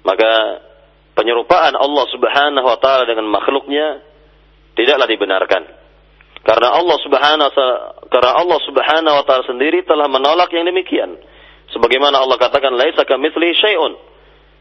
[0.06, 0.62] Maka
[1.18, 4.07] penyerupaan Allah Subhanahu wa taala dengan makhluknya
[4.78, 5.62] tidaklah dibenarkan.
[6.46, 7.50] Karena Allah Subhanahu
[8.08, 11.18] karena Allah Subhanahu wa taala sendiri telah menolak yang demikian.
[11.74, 13.98] Sebagaimana Allah katakan laisa kamitsli syai'un.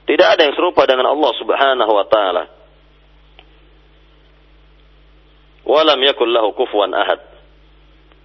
[0.09, 2.43] Tidak ada yang serupa dengan Allah Subhanahu wa taala.
[5.67, 7.21] Walam yakul lahu kufuwan ahad.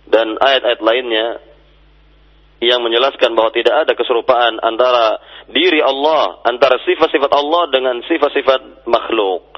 [0.08, 1.26] Dan ayat-ayat lainnya
[2.62, 5.18] yang menjelaskan bahwa tidak ada keserupaan antara
[5.50, 9.51] diri Allah, antara sifat-sifat Allah dengan sifat-sifat makhluk.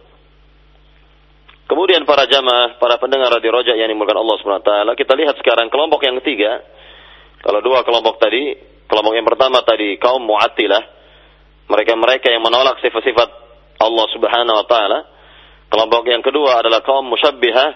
[1.65, 6.05] Kemudian para jamaah, para pendengar radio Roja yang dimulakan Allah SWT, kita lihat sekarang kelompok
[6.05, 6.61] yang ketiga.
[7.41, 8.53] Kalau dua kelompok tadi,
[8.85, 10.85] kelompok yang pertama tadi kaum Mu'attilah,
[11.73, 13.29] mereka-mereka yang menolak sifat-sifat
[13.81, 14.99] Allah Subhanahu wa taala.
[15.73, 17.69] Kelompok yang kedua adalah kaum musyabbihah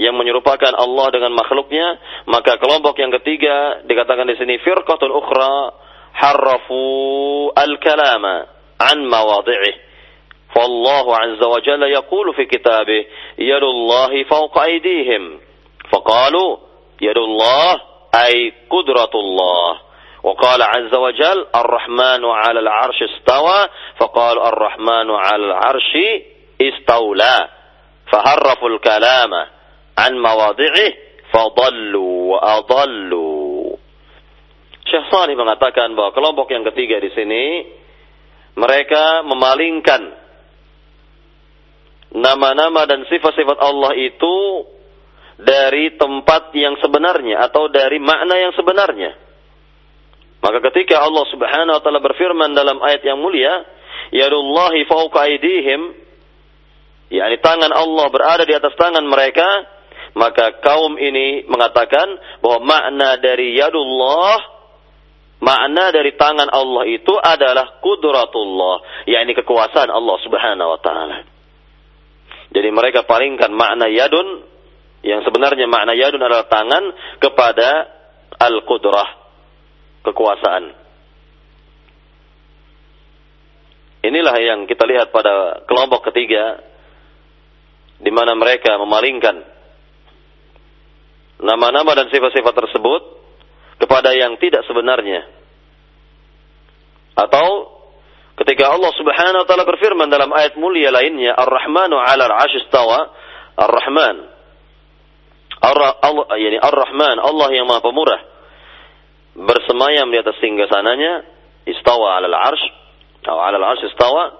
[0.00, 5.76] yang menyerupakan Allah dengan makhluknya, maka kelompok yang ketiga dikatakan di sini firqatul ukhra
[6.16, 6.82] harrafu
[7.52, 8.48] al-kalama
[8.80, 9.89] an mawadhi'ih.
[10.55, 13.05] فالله عز وجل يقول في كتابه
[13.37, 15.39] يد الله فوق أيديهم
[15.91, 16.57] فقالوا
[17.01, 17.81] يد الله
[18.15, 19.79] أي قدرة الله
[20.23, 25.97] وقال عز وجل الرحمن على العرش استوى فقال الرحمن على العرش
[26.61, 27.49] استولى
[28.11, 29.31] فهرفوا الكلام
[29.95, 30.91] an mawadhi'ih
[31.31, 33.71] fadallu wa adallu.
[34.85, 37.43] Syekh Salih mengatakan bahwa kelompok yang ketiga di sini
[38.59, 40.13] mereka memalingkan
[42.14, 44.66] nama-nama dan sifat-sifat Allah itu
[45.40, 49.16] dari tempat yang sebenarnya atau dari makna yang sebenarnya.
[50.40, 53.64] Maka ketika Allah Subhanahu wa taala berfirman dalam ayat yang mulia,
[54.12, 55.80] yadullahi fawqa aydihim,
[57.12, 59.46] yakni tangan Allah berada di atas tangan mereka,
[60.16, 64.60] maka kaum ini mengatakan bahwa makna dari yadullah
[65.40, 71.29] makna dari tangan Allah itu adalah kudratullah yakni kekuasaan Allah Subhanahu wa taala
[72.50, 74.46] jadi mereka palingkan makna yadun
[75.06, 76.84] yang sebenarnya makna yadun adalah tangan
[77.22, 77.68] kepada
[78.36, 79.08] al-qudrah
[80.04, 80.76] kekuasaan
[84.04, 86.64] inilah yang kita lihat pada kelompok ketiga
[88.00, 89.44] di mana mereka memalingkan
[91.40, 93.02] nama-nama dan sifat-sifat tersebut
[93.80, 95.24] kepada yang tidak sebenarnya.
[97.16, 97.79] Atau
[98.40, 103.12] ketika Allah Subhanahu wa taala berfirman dalam ayat mulia lainnya, Ar-Rahmanu 'ala al-'arsy istawa,
[103.56, 104.16] Ar-Rahman.
[105.60, 108.20] Allah yani Ar-Rahman, Allah yang Maha Pemurah.
[109.36, 111.24] Bersemayam di atas singgasananya,
[111.68, 112.70] istawa 'ala al-'arsy
[113.20, 114.32] atau 'ala al-'arsy istawa,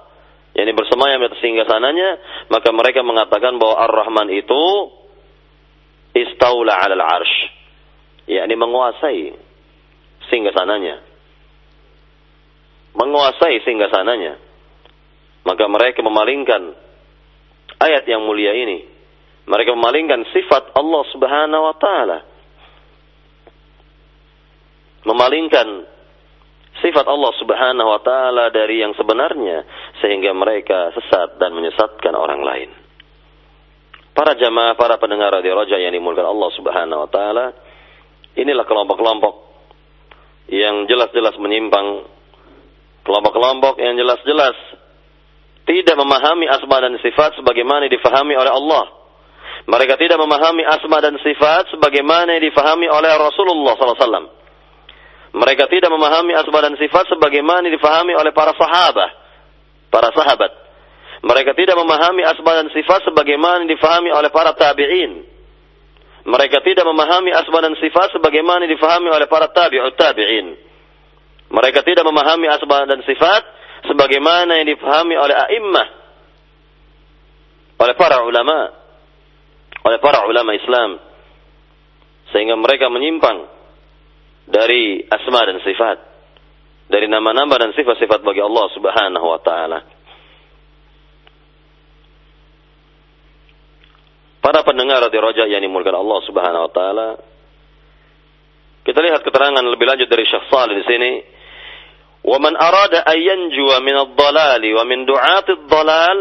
[0.57, 2.09] yakni bersemayam di atas singgasananya,
[2.49, 4.63] maka mereka mengatakan bahwa Ar-Rahman itu
[6.15, 7.37] istaula 'alal arsh
[8.27, 9.35] yakni menguasai
[10.31, 11.03] sehingga sananya
[12.95, 14.39] menguasai sehingga sananya.
[15.47, 16.77] Maka mereka memalingkan
[17.81, 18.85] ayat yang mulia ini.
[19.49, 22.19] Mereka memalingkan sifat Allah Subhanahu wa taala.
[25.01, 25.89] Memalingkan
[26.85, 29.65] sifat Allah Subhanahu wa taala dari yang sebenarnya
[29.99, 32.71] sehingga mereka sesat dan menyesatkan orang lain.
[34.11, 37.47] Para jamaah, para pendengar radio Roja yang dimulakan Allah Subhanahu wa taala,
[38.37, 39.35] inilah kelompok-kelompok
[40.51, 42.05] yang jelas-jelas menyimpang,
[43.11, 44.55] kelompok-kelompok yang jelas-jelas
[45.67, 48.87] tidak memahami asma dan sifat sebagaimana difahami oleh Allah.
[49.67, 54.31] Mereka tidak memahami asma dan sifat sebagaimana difahami oleh Rasulullah SAW.
[55.31, 59.11] Mereka tidak memahami asma dan sifat sebagaimana difahami oleh para sahabat.
[59.91, 60.51] Para sahabat.
[61.21, 65.29] Mereka tidak memahami asma dan sifat sebagaimana difahami oleh para tabi'in.
[66.25, 70.70] Mereka tidak memahami asma dan sifat sebagaimana difahami oleh para tabi'ut tabi'in.
[71.51, 73.43] Mereka tidak memahami asma dan sifat
[73.91, 75.89] sebagaimana yang difahami oleh a'immah.
[77.81, 78.59] Oleh para ulama.
[79.83, 81.03] Oleh para ulama Islam.
[82.31, 83.51] Sehingga mereka menyimpang
[84.47, 85.99] dari asma dan sifat.
[86.91, 89.79] Dari nama-nama dan sifat-sifat bagi Allah subhanahu wa ta'ala.
[94.41, 97.09] Para pendengar di Raja yang dimulakan Allah Subhanahu wa taala.
[98.81, 101.13] Kita lihat keterangan lebih lanjut dari Syekh Salih di sini.
[103.17, 106.19] Yanjuwa min ad-dhalal wa min du'at ad-dhalal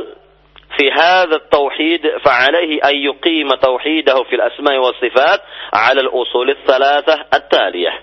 [0.78, 5.39] fi hadha at-tauhid fa alayhi an yuqima tauhidahu fil asma' wa sifat
[5.74, 7.95] 'ala al-usul ats-thalathah at-taliyah.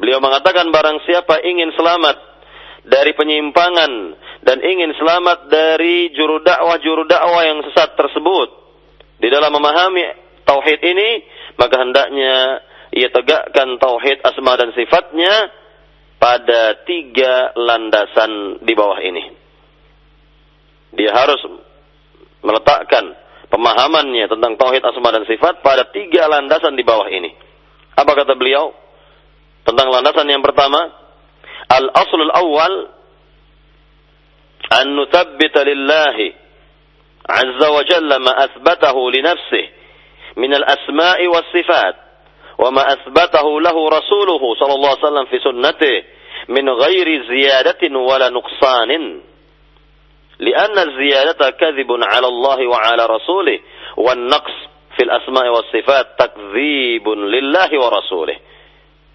[0.00, 2.16] Beliau mengatakan barang siapa ingin selamat
[2.88, 3.92] dari penyimpangan
[4.40, 8.48] dan ingin selamat dari juru dakwah-juru dakwah yang sesat tersebut
[9.20, 10.00] di dalam memahami
[10.48, 11.10] tauhid ini,
[11.60, 12.64] maka hendaknya
[12.96, 15.52] ia tegakkan tauhid asma dan sifatnya
[16.20, 19.24] pada tiga landasan di bawah ini.
[21.00, 21.40] Dia harus
[22.44, 23.16] meletakkan
[23.48, 27.32] pemahamannya tentang tauhid asma dan sifat pada tiga landasan di bawah ini.
[27.96, 28.76] Apa kata beliau?
[29.64, 30.92] Tentang landasan yang pertama,
[31.72, 32.74] al-aslul awal
[34.76, 36.36] an nuthabbita lillahi
[37.24, 39.68] azza wa jalla ma Asbatahu li nafsihi
[40.36, 42.09] min al-asma'i was sifat
[42.64, 46.02] وما أثبته له رسوله صلى الله عليه وسلم في سنته
[46.48, 49.20] من غير زيادة ولا نقصان.
[50.38, 53.58] لأن الزيادة كذب على الله وعلى رسوله
[53.96, 54.56] والنقص
[54.96, 58.36] في الأسماء والصفات تكذيب لله ورسوله.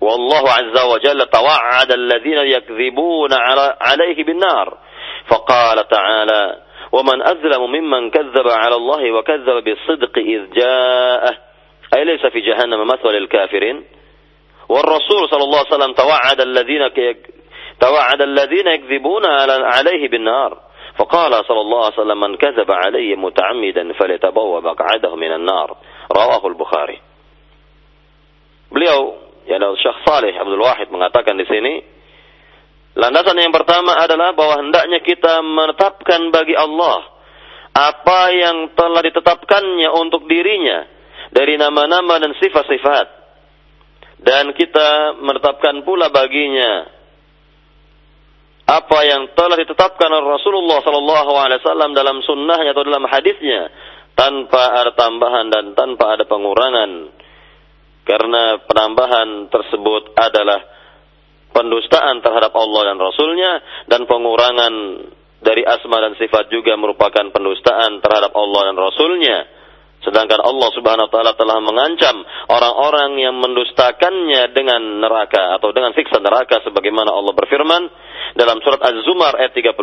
[0.02, 3.30] والله عز وجل توعد الذين يكذبون
[3.82, 4.78] عليه بالنار.
[5.28, 11.38] فقال تعالى ومن أظلم ممن كذب على الله وكذب بالصدق إذ جاءه
[11.97, 13.85] أي ليس في جهنم مثوى للكافرين
[14.69, 16.83] والرسول صلى الله عليه وسلم توعد الذين
[17.81, 20.59] توعد الذين يكذبون عليه بالنار
[20.99, 25.77] فقال صلى الله عليه وسلم من كذب علي متعمدا فليتبوأ مقعده من النار
[26.13, 26.99] رواه البخاري
[28.71, 29.19] beliau
[29.51, 31.75] ya Syekh Saleh Abdul Wahid mengatakan di sini
[32.91, 37.07] Landasan yang pertama adalah bahwa hendaknya kita menetapkan bagi Allah
[37.71, 40.91] apa yang telah ditetapkannya untuk dirinya
[41.32, 43.08] dari nama-nama dan sifat-sifat.
[44.22, 46.90] Dan kita menetapkan pula baginya
[48.66, 53.70] apa yang telah ditetapkan oleh Rasulullah sallallahu alaihi wasallam dalam sunnahnya atau dalam hadisnya
[54.18, 57.14] tanpa ada tambahan dan tanpa ada pengurangan.
[58.06, 60.62] Karena penambahan tersebut adalah
[61.54, 63.52] pendustaan terhadap Allah dan Rasulnya
[63.90, 64.74] dan pengurangan
[65.42, 69.38] dari asma dan sifat juga merupakan pendustaan terhadap Allah dan Rasulnya.
[70.06, 76.22] Sedangkan Allah Subhanahu wa taala telah mengancam orang-orang yang mendustakannya dengan neraka atau dengan siksa
[76.22, 77.84] neraka sebagaimana Allah berfirman
[78.38, 79.74] dalam surat Az-Zumar ayat 32,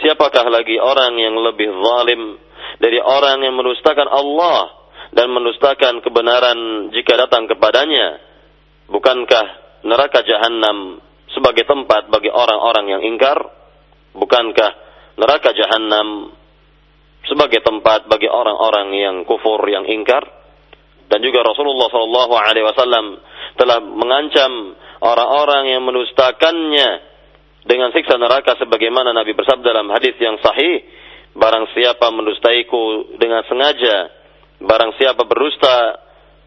[0.00, 2.40] siapakah lagi orang yang lebih zalim
[2.80, 4.72] dari orang yang mendustakan Allah
[5.12, 8.24] dan mendustakan kebenaran jika datang kepadanya?
[8.88, 9.46] Bukankah
[9.84, 13.36] neraka jahanam sebagai tempat bagi orang-orang yang ingkar?
[14.16, 14.70] Bukankah
[15.20, 16.32] neraka jahanam
[17.26, 20.22] sebagai tempat bagi orang-orang yang kufur yang ingkar?
[21.06, 23.06] Dan juga Rasulullah Shallallahu Alaihi Wasallam
[23.60, 26.88] telah mengancam orang-orang yang mendustakannya
[27.68, 30.82] dengan siksa neraka sebagaimana Nabi bersabda dalam hadis yang sahih
[31.36, 34.22] barang siapa mendustaiku dengan sengaja
[34.62, 35.98] barang siapa berdusta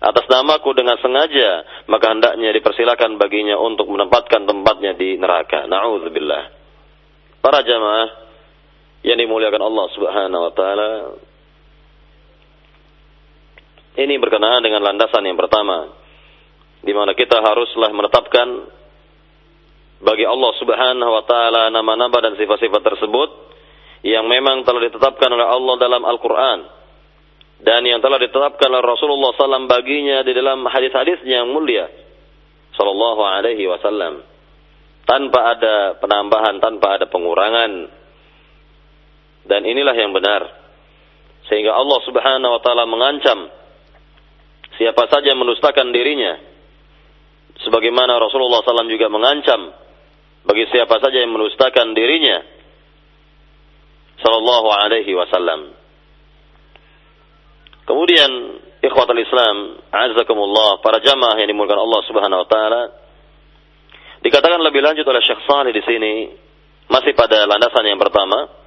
[0.06, 5.66] atas namaku dengan sengaja, maka hendaknya dipersilakan baginya untuk menempatkan tempatnya di neraka.
[5.66, 6.44] Na'udzubillah.
[7.42, 8.25] Para jamaah
[9.06, 10.92] yang dimuliakan Allah Subhanahu wa taala.
[13.96, 15.94] Ini berkenaan dengan landasan yang pertama
[16.82, 18.48] di mana kita haruslah menetapkan
[20.04, 23.30] bagi Allah Subhanahu wa taala nama-nama dan sifat-sifat tersebut
[24.04, 26.60] yang memang telah ditetapkan oleh Allah dalam Al-Qur'an
[27.64, 31.88] dan yang telah ditetapkan oleh Rasulullah SAW baginya di dalam hadis-hadisnya yang mulia
[32.76, 34.36] Sallallahu Alaihi Wasallam
[35.08, 38.04] tanpa ada penambahan, tanpa ada pengurangan.
[39.46, 40.50] Dan inilah yang benar.
[41.46, 43.50] Sehingga Allah Subhanahu wa taala mengancam
[44.76, 46.42] siapa saja yang mendustakan dirinya
[47.62, 49.72] sebagaimana Rasulullah SAW juga mengancam
[50.46, 52.44] bagi siapa saja yang mendustakan dirinya
[54.20, 55.74] sallallahu alaihi wasallam.
[57.86, 58.32] Kemudian
[58.82, 62.84] ikhwatul Islam, azakumullah, para jamaah yang dimulakan Allah Subhanahu wa taala.
[64.26, 66.14] Dikatakan lebih lanjut oleh Syekh Salih di sini
[66.90, 68.65] masih pada landasan yang pertama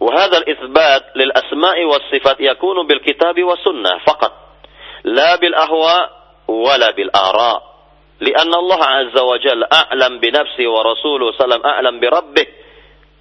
[0.00, 4.32] وهذا الإثبات للأسماء والصفات يكون بالكتاب والسنة فقط
[5.04, 6.10] لا بالأهواء
[6.48, 7.74] ولا بالآراء
[8.20, 12.46] لأن الله عز وجل أعلم بنفسه ورسوله صلى الله عليه وسلم أعلم بربه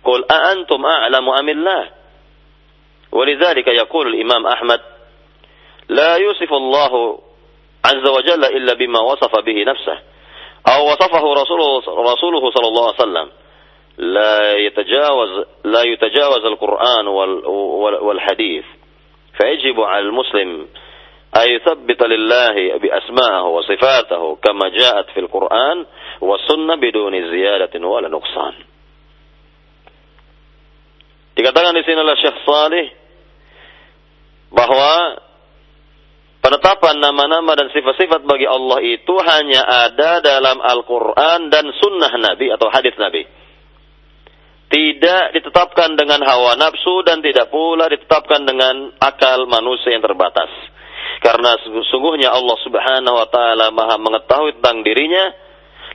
[0.04, 1.90] قل أأنتم أعلم أم الله؟
[3.12, 4.82] ولذلك يقول الإمام أحمد
[5.90, 7.20] لا يوصف الله
[7.86, 10.00] عز وجل إلا بما وصف به نفسه
[10.68, 11.78] أو وصفه رسوله,
[12.14, 13.32] رسوله صلى الله عليه وسلم.
[13.98, 17.08] لا يتجاوز لا يتجاوز القرآن
[18.02, 18.66] والحديث
[19.38, 20.68] فيجب على المسلم
[21.38, 25.86] أن يثبت لله بأسماءه وصفاته كما جاءت في القرآن
[26.22, 28.54] والسنة بدون زيادة ولا نقصان
[31.34, 32.94] Dikatakan di sini oleh Syekh Salih
[34.54, 35.18] bahwa
[36.46, 42.70] penetapan nama-nama dan sifat-sifat bagi Allah itu hanya ada dalam Al-Quran dan sunnah Nabi atau
[42.70, 43.26] hadis Nabi
[44.74, 50.50] tidak ditetapkan dengan hawa nafsu dan tidak pula ditetapkan dengan akal manusia yang terbatas.
[51.22, 55.30] Karena sesungguhnya Allah Subhanahu wa taala Maha mengetahui tentang dirinya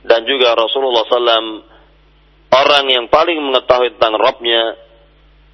[0.07, 1.59] dan juga Rasulullah SAW
[2.55, 4.79] orang yang paling mengetahui tentang Rabbnya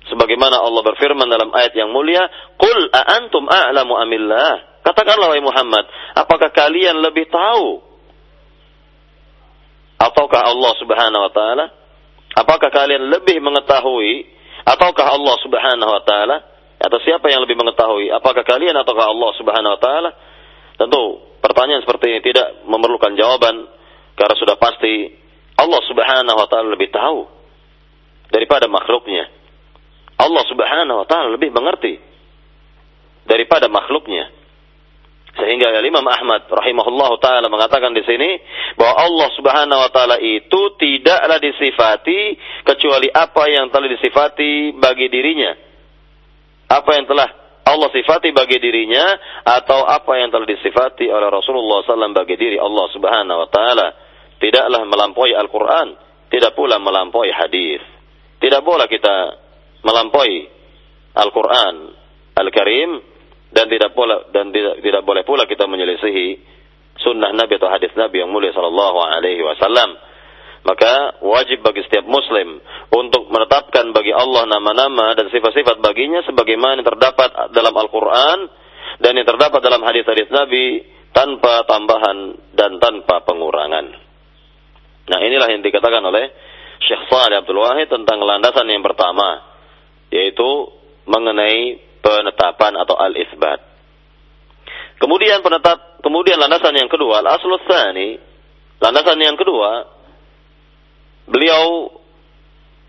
[0.06, 2.30] sebagaimana Allah berfirman dalam ayat yang mulia,
[2.62, 7.82] "Qul a'antum a'lamu amillah?" Katakanlah wahai Muhammad, apakah kalian lebih tahu
[9.98, 11.66] ataukah Allah Subhanahu wa taala?
[12.36, 14.28] Apakah kalian lebih mengetahui
[14.68, 16.38] ataukah Allah Subhanahu wa taala?
[16.76, 18.12] Atau siapa yang lebih mengetahui?
[18.12, 20.12] Apakah kalian ataukah Allah Subhanahu wa taala?
[20.76, 21.04] Tentu
[21.40, 23.72] pertanyaan seperti ini tidak memerlukan jawaban
[24.20, 25.16] karena sudah pasti
[25.56, 27.24] Allah Subhanahu wa taala lebih tahu
[28.28, 29.32] daripada makhluknya.
[30.20, 31.96] Allah Subhanahu wa taala lebih mengerti
[33.24, 34.28] daripada makhluknya.
[35.36, 38.40] Sehingga Imam Ahmad rahimahullah taala mengatakan di sini
[38.80, 45.52] bahwa Allah Subhanahu wa taala itu tidaklah disifati kecuali apa yang telah disifati bagi dirinya.
[46.72, 47.28] Apa yang telah
[47.66, 49.04] Allah sifati bagi dirinya
[49.44, 53.88] atau apa yang telah disifati oleh Rasulullah SAW bagi diri Allah Subhanahu wa taala.
[54.40, 55.88] Tidaklah melampaui Al-Qur'an,
[56.30, 57.82] tidak pula melampaui hadis.
[58.40, 59.16] Tidak boleh kita
[59.84, 60.48] melampaui
[61.18, 61.76] Al-Qur'an
[62.36, 63.15] Al-Karim
[63.56, 66.44] dan tidak pula dan tidak tidak boleh pula kita menyelisihi
[67.00, 69.96] sunnah Nabi atau hadis Nabi yang mulia sallallahu alaihi wasallam.
[70.66, 72.58] Maka wajib bagi setiap muslim
[72.90, 78.50] untuk menetapkan bagi Allah nama-nama dan sifat-sifat baginya sebagaimana yang terdapat dalam Al-Qur'an
[78.98, 80.82] dan yang terdapat dalam hadis-hadis Nabi
[81.14, 83.86] tanpa tambahan dan tanpa pengurangan.
[85.06, 86.34] Nah, inilah yang dikatakan oleh
[86.82, 89.46] Syekh Saleh Abdul Wahid tentang landasan yang pertama
[90.10, 90.74] yaitu
[91.06, 93.61] mengenai penetapan atau al-isbat.
[95.01, 98.21] Kemudian penetap kemudian landasan yang kedua, al-aslus tsani,
[98.81, 100.01] landasan yang kedua
[101.31, 101.93] beliau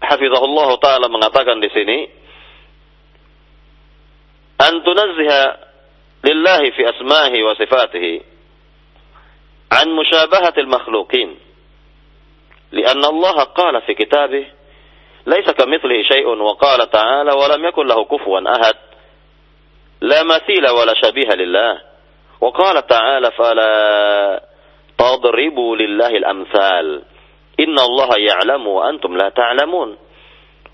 [0.01, 1.99] hafizahullah taala mengatakan di sini
[4.57, 5.43] an tunazziha
[6.25, 8.13] lillahi fi asmahi wa sifatihi
[9.77, 11.51] an mushabahati al-makhluqin
[12.71, 14.45] لأن الله قال في كتابه
[15.27, 18.75] ليس كمثله شيء وقال تعالى ولم يكن له كفوا أحد
[20.00, 21.80] لا مثيل ولا شبيه لله.
[22.40, 24.42] وقال تعالى فلا
[24.98, 27.02] تضربوا لله الأمثال.
[27.60, 29.98] إن الله يعلم وأنتم لا تعلمون.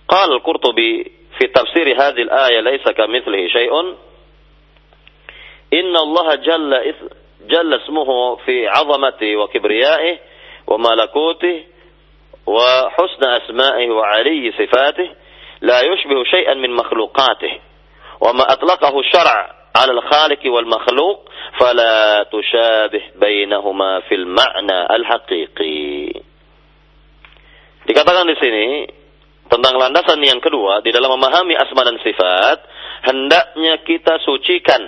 [0.08, 3.80] قال القرطبي في تفسير هذه الآية ليس كمثله شيء.
[5.72, 6.94] إن الله جل,
[7.46, 10.18] جل اسمه في عظمته وكبريائه
[10.66, 11.64] وملكوته
[12.46, 15.10] وحسن أسمائه وعلي صفاته
[15.60, 17.58] لا يشبه شيئا من مخلوقاته.
[27.82, 28.66] Dikatakan di sini
[29.50, 32.58] tentang landasan yang kedua di dalam memahami asma dan sifat,
[33.10, 34.82] hendaknya kita sucikan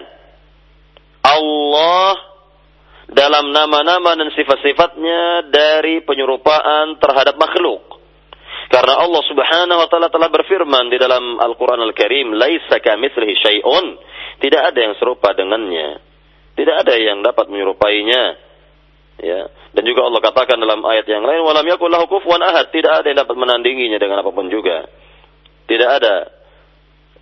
[1.27, 2.15] Allah
[3.11, 7.94] dalam nama-nama dan sifat-sifatnya dari penyerupaan terhadap makhluk.
[8.73, 13.87] Karena Allah Subhanahu wa taala telah berfirman di dalam Al-Qur'an Al-Karim, "Laisa kamitslihi syai'un."
[14.41, 16.01] Tidak ada yang serupa dengannya.
[16.55, 18.23] Tidak ada yang dapat menyerupainya.
[19.21, 19.47] Ya.
[19.75, 23.07] Dan juga Allah katakan dalam ayat yang lain, "Walam yakul lahu kufuwan ahad." Tidak ada
[23.07, 24.87] yang dapat menandinginya dengan apa pun juga.
[25.65, 26.31] Tidak ada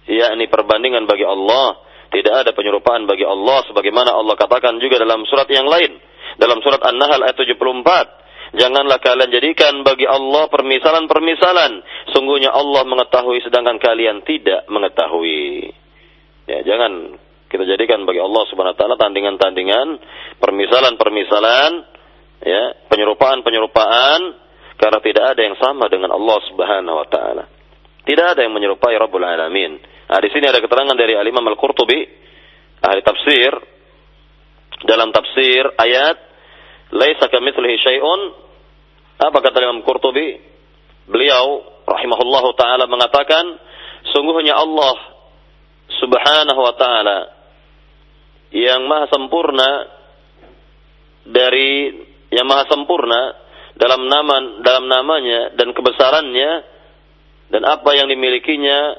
[0.08, 1.78] yakni perbandingan bagi Allah,
[2.12, 5.96] tidak ada penyerupaan bagi Allah sebagaimana Allah katakan juga dalam surat yang lain.
[6.36, 8.21] Dalam surat An-Nahl ayat 74,
[8.52, 11.72] Janganlah kalian jadikan bagi Allah permisalan-permisalan.
[12.12, 15.72] Sungguhnya Allah mengetahui sedangkan kalian tidak mengetahui.
[16.44, 17.16] Ya, jangan
[17.48, 19.88] kita jadikan bagi Allah Subhanahu wa taala tandingan-tandingan,
[20.36, 21.70] permisalan-permisalan,
[22.44, 24.20] ya, penyerupaan-penyerupaan
[24.76, 27.44] karena tidak ada yang sama dengan Allah Subhanahu wa taala.
[28.02, 29.78] Tidak ada yang menyerupai Rabbul Alamin.
[30.12, 32.00] Nah, di sini ada keterangan dari Al-Imam Al-Qurtubi,
[32.84, 33.52] ahli tafsir,
[34.82, 36.31] dalam tafsir ayat,
[36.92, 38.20] Laisa kamitslihi syai'un,
[39.16, 40.36] apa kata Imam Qurtubi?
[41.08, 43.58] Beliau rahimahullahu taala mengatakan,
[44.12, 44.96] sungguhnya Allah
[45.98, 47.18] Subhanahu wa taala
[48.52, 49.70] yang maha sempurna
[51.24, 51.96] dari
[52.28, 53.40] yang maha sempurna
[53.76, 56.50] dalam nama dalam namanya dan kebesarannya
[57.48, 58.96] dan apa yang dimilikinya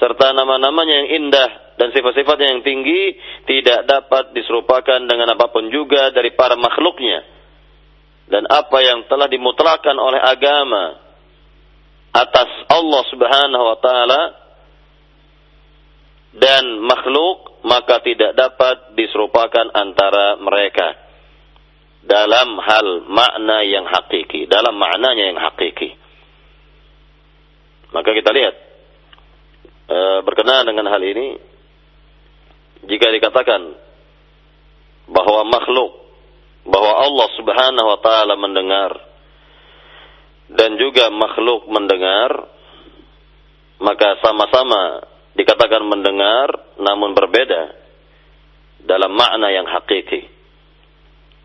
[0.00, 6.12] serta nama-namanya yang indah dan sifat-sifatnya yang tinggi tidak dapat diserupakan dengan apa pun juga
[6.12, 7.24] dari para makhluknya
[8.26, 10.84] dan apa yang telah dimutlakan oleh agama
[12.16, 14.22] atas Allah Subhanahu wa taala
[16.36, 21.06] dan makhluk maka tidak dapat diserupakan antara mereka
[22.06, 25.98] dalam hal makna yang hakiki, dalam maknanya yang hakiki.
[27.90, 28.54] Maka kita lihat
[29.90, 31.34] e, berkenaan dengan hal ini,
[32.84, 33.72] jika dikatakan
[35.08, 35.92] bahwa makhluk,
[36.66, 38.92] bahwa Allah Subhanahu wa Ta'ala mendengar,
[40.52, 42.52] dan juga makhluk mendengar,
[43.80, 47.72] maka sama-sama dikatakan mendengar, namun berbeda
[48.84, 50.36] dalam makna yang hakiki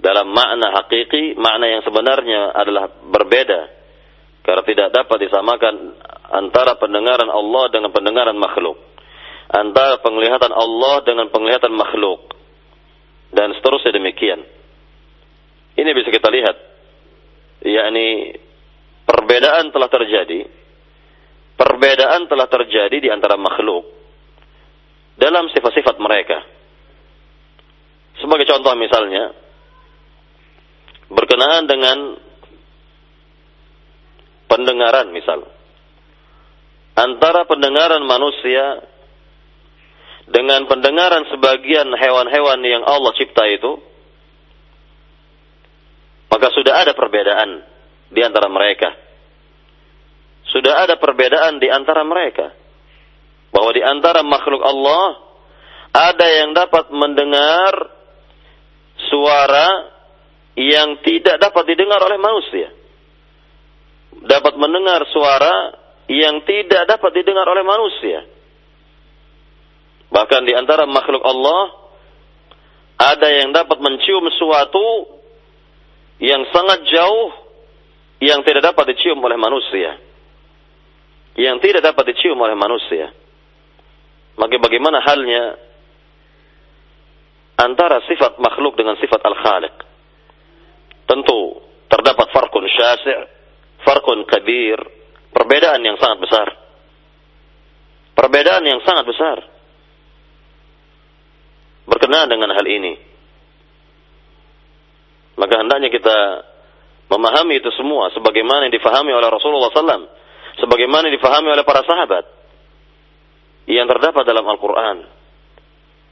[0.01, 3.61] dalam makna hakiki, makna yang sebenarnya adalah berbeda.
[4.41, 5.93] Karena tidak dapat disamakan
[6.33, 8.81] antara pendengaran Allah dengan pendengaran makhluk.
[9.51, 12.31] Antara penglihatan Allah dengan penglihatan makhluk.
[13.31, 14.39] Dan seterusnya demikian.
[15.75, 16.57] Ini bisa kita lihat.
[17.61, 18.35] yakni
[19.05, 20.47] perbedaan telah terjadi.
[21.59, 23.85] Perbedaan telah terjadi di antara makhluk.
[25.19, 26.41] Dalam sifat-sifat mereka.
[28.17, 29.35] Sebagai contoh misalnya,
[31.11, 31.97] berkenaan dengan
[34.47, 35.47] pendengaran misal
[36.95, 38.83] antara pendengaran manusia
[40.31, 43.77] dengan pendengaran sebagian hewan-hewan yang Allah cipta itu
[46.31, 47.67] maka sudah ada perbedaan
[48.11, 48.95] di antara mereka
[50.51, 52.51] sudah ada perbedaan di antara mereka
[53.51, 55.31] bahwa di antara makhluk Allah
[55.91, 57.71] ada yang dapat mendengar
[59.11, 59.91] suara
[60.55, 62.67] yang tidak dapat didengar oleh manusia.
[64.11, 65.55] Dapat mendengar suara
[66.11, 68.27] yang tidak dapat didengar oleh manusia.
[70.11, 71.63] Bahkan di antara makhluk Allah
[72.99, 75.17] ada yang dapat mencium sesuatu
[76.21, 77.29] yang sangat jauh
[78.21, 79.97] yang tidak dapat dicium oleh manusia.
[81.39, 83.09] Yang tidak dapat dicium oleh manusia.
[84.35, 85.57] Maka bagaimana halnya
[87.57, 89.91] antara sifat makhluk dengan sifat al-khaliq?
[91.11, 91.59] tentu
[91.91, 93.27] terdapat farkun syasi'
[93.83, 94.79] farkun kabir
[95.35, 96.47] perbedaan yang sangat besar
[98.15, 99.37] perbedaan yang sangat besar
[102.11, 102.93] berkenaan dengan hal ini
[105.39, 106.17] maka hendaknya kita
[107.07, 110.11] memahami itu semua sebagaimana yang difahami oleh Rasulullah SAW
[110.59, 112.27] sebagaimana yang difahami oleh para sahabat
[113.71, 115.07] yang terdapat dalam Al-Quran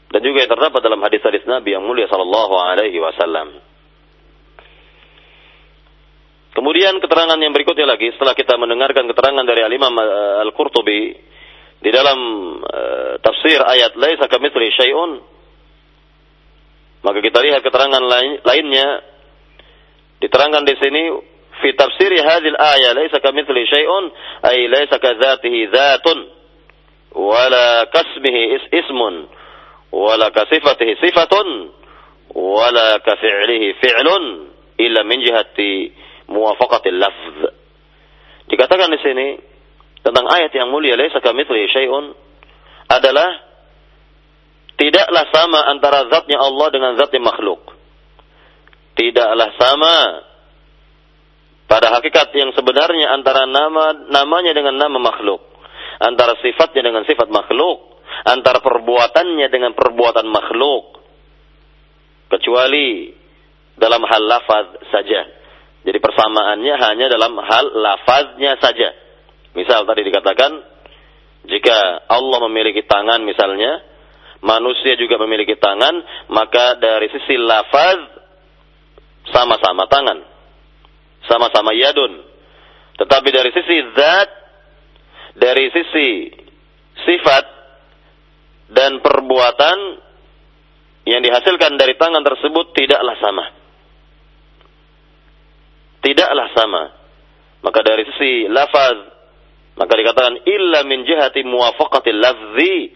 [0.10, 3.62] dan juga yang terdapat dalam hadis-hadis Nabi yang mulia sallallahu alaihi wasallam.
[6.50, 11.02] Kemudian keterangan yang berikutnya lagi setelah kita mendengarkan keterangan dari Al-Imam eh, Al-Qurtubi
[11.80, 12.20] di dalam
[12.60, 15.39] uh, tafsir ayat laisa kamitsli syai'un
[17.00, 18.88] maka kita lihat keterangan lain, lainnya
[20.20, 21.04] diterangkan di sini
[21.64, 24.06] fi tafsir hadhil ayat laisa kamitsli syai'un
[24.48, 26.20] ay laisa kadzatihi dzatun
[27.16, 29.32] wala kasmihi is ismun
[29.96, 31.48] wala kasifatihi sifatun
[32.36, 34.24] wala kafi'lihi fi'lun
[34.78, 35.92] illa min jihati
[36.30, 37.38] muwafaqatil lafz.
[38.50, 39.28] Dikatakan di sini
[40.06, 42.06] tentang ayat yang mulia laisa kamitslihi syai'un
[42.92, 43.49] adalah
[44.80, 47.60] tidaklah sama antara zatnya Allah dengan zatnya makhluk.
[48.96, 49.96] Tidaklah sama
[51.70, 55.44] pada hakikat yang sebenarnya antara nama namanya dengan nama makhluk,
[56.02, 60.98] antara sifatnya dengan sifat makhluk, antara perbuatannya dengan perbuatan makhluk.
[62.30, 63.14] Kecuali
[63.78, 65.22] dalam hal lafaz saja.
[65.82, 68.92] Jadi persamaannya hanya dalam hal lafaznya saja.
[69.56, 70.52] Misal tadi dikatakan,
[71.48, 73.82] jika Allah memiliki tangan misalnya,
[74.42, 75.96] manusia juga memiliki tangan,
[76.32, 78.00] maka dari sisi lafaz
[79.32, 80.20] sama-sama tangan.
[81.28, 82.24] Sama-sama yadun.
[83.00, 84.30] Tetapi dari sisi zat,
[85.36, 86.08] dari sisi
[87.06, 87.46] sifat
[88.72, 89.78] dan perbuatan
[91.08, 93.60] yang dihasilkan dari tangan tersebut tidaklah sama
[96.04, 96.84] tidaklah sama.
[97.60, 99.20] Maka dari sisi lafaz
[99.80, 102.92] Maka dikatakan illa min jihati muwafaqatil lafzi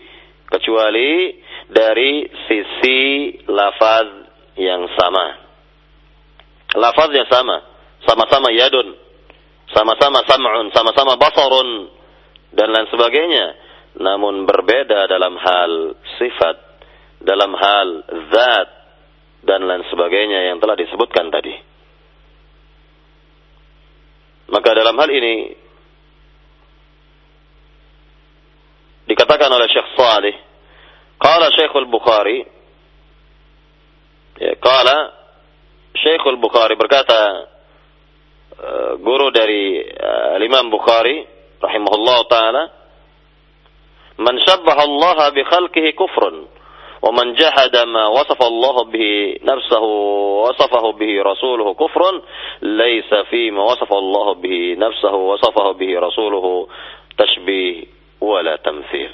[0.53, 2.99] kecuali dari sisi
[3.49, 4.07] lafaz
[4.61, 5.25] yang sama.
[6.77, 7.57] Lafaz yang sama,
[8.05, 8.93] sama-sama yadun,
[9.73, 11.69] sama-sama sam'un, sama-sama basarun.
[12.53, 13.45] Dan lain sebagainya,
[13.97, 16.57] namun berbeda dalam hal sifat,
[17.17, 17.87] dalam hal
[18.29, 18.69] zat
[19.41, 21.55] dan lain sebagainya yang telah disebutkan tadi.
[24.53, 25.62] Maka dalam hal ini
[29.12, 30.36] dikatakan oleh Syekh Salih
[31.16, 32.38] qala Syekh Al-Bukhari
[34.38, 34.96] ya qala
[35.96, 37.20] Syekh Al-Bukhari berkata
[38.59, 41.24] uh, guru dari uh, Imam Bukhari
[41.59, 42.62] rahimahullah taala
[44.20, 46.59] man syabbaha Allah bi khalqihi kufrun
[46.98, 49.84] ومن جحد ما وصف الله به نفسه
[50.42, 52.02] وصفه به رسوله كفر
[52.62, 56.68] ليس فيما وصف الله به نفسه وصفه به رسوله
[57.18, 57.91] تشبيه
[58.24, 59.11] wala tamthil.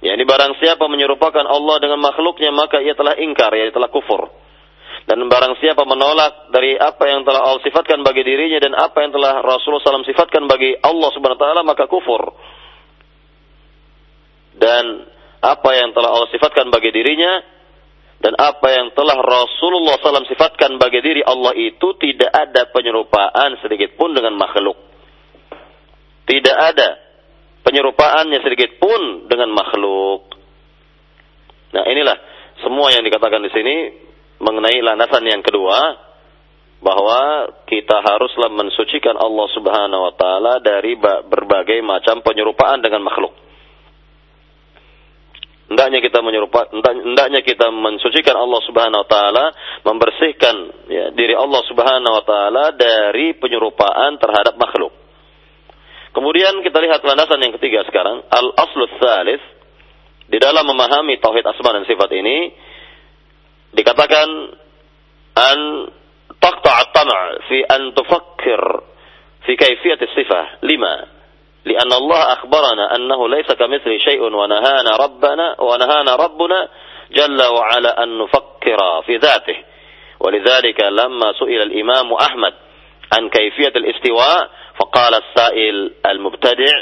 [0.00, 4.32] Yani barang siapa menyerupakan Allah dengan makhluknya maka ia telah ingkar, ia telah kufur.
[5.04, 9.12] Dan barang siapa menolak dari apa yang telah Allah sifatkan bagi dirinya dan apa yang
[9.12, 12.32] telah Rasulullah SAW sifatkan bagi Allah Subhanahu wa taala maka kufur.
[14.56, 15.04] Dan
[15.40, 17.32] apa yang telah Allah sifatkan bagi dirinya
[18.20, 23.96] dan apa yang telah Rasulullah SAW sifatkan bagi diri Allah itu tidak ada penyerupaan sedikit
[23.96, 24.76] pun dengan makhluk.
[26.28, 27.09] Tidak ada
[27.70, 30.26] penyerupaannya sedikit pun dengan makhluk.
[31.70, 32.18] Nah, inilah
[32.66, 33.74] semua yang dikatakan di sini
[34.42, 35.78] mengenai landasan yang kedua
[36.82, 43.38] bahwa kita haruslah mensucikan Allah Subhanahu wa taala dari berbagai macam penyerupaan dengan makhluk.
[45.70, 49.44] Hendaknya kita menyerupa, hendaknya kita mensucikan Allah Subhanahu wa taala,
[49.86, 50.56] membersihkan
[50.90, 54.99] ya, diri Allah Subhanahu wa taala dari penyerupaan terhadap makhluk.
[56.15, 59.43] Kemudian kita lihat landasan yang ketiga sekarang, al-aslu tsalits
[60.31, 62.55] di dalam memahami tauhid asma dan sifat ini
[63.75, 64.27] dikatakan
[65.35, 65.59] an
[66.39, 67.11] taqta' at-tam'
[67.51, 68.61] fi an tufakkir
[69.43, 71.15] fi kayfiyat as-sifah lima
[71.65, 76.69] لأن الله أخبرنا أنه ليس كمثل شيء ونهانا ربنا ونهانا ربنا
[77.11, 79.57] جل وعلا أن نفكر في ذاته
[80.19, 82.53] ولذلك لما سئل الإمام أحمد
[83.13, 84.49] عن كيفية الاستواء
[84.80, 86.72] فقال السائل المبتدع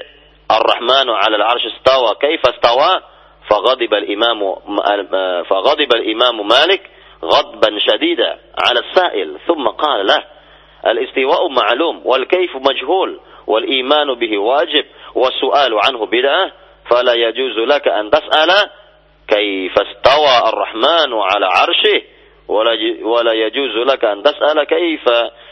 [0.50, 3.00] الرحمن على العرش استوى كيف استوى؟
[3.50, 4.54] فغضب الإمام
[5.44, 6.90] فغضب الإمام مالك
[7.24, 8.38] غضبا شديدا
[8.68, 10.24] على السائل ثم قال له
[10.86, 14.84] الاستواء معلوم والكيف مجهول والإيمان به واجب
[15.14, 16.52] والسؤال عنه بدعة
[16.90, 18.70] فلا يجوز لك أن تسأل
[19.28, 22.02] كيف استوى الرحمن على عرشه
[23.04, 25.08] ولا يجوز لك أن تسأل كيف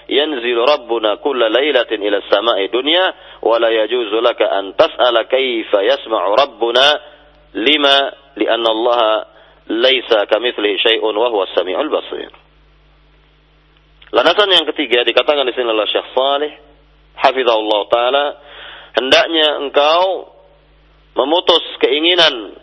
[0.08, 3.04] yanzilu rabbuna kulla ليلة ila samai dunya
[3.42, 6.86] wa la yajuzu laka an tas'ala kaifa yasma'u rabbuna
[7.54, 7.96] lima
[8.36, 9.02] الله Allah
[9.66, 12.30] laisa شيء syai'un wa huwa samiul basir.
[14.14, 16.52] Landasan yang ketiga dikatakan di sini oleh Syekh Saleh
[17.18, 18.24] hafizahullah taala
[18.94, 20.30] hendaknya engkau
[21.18, 22.54] memutus keinginan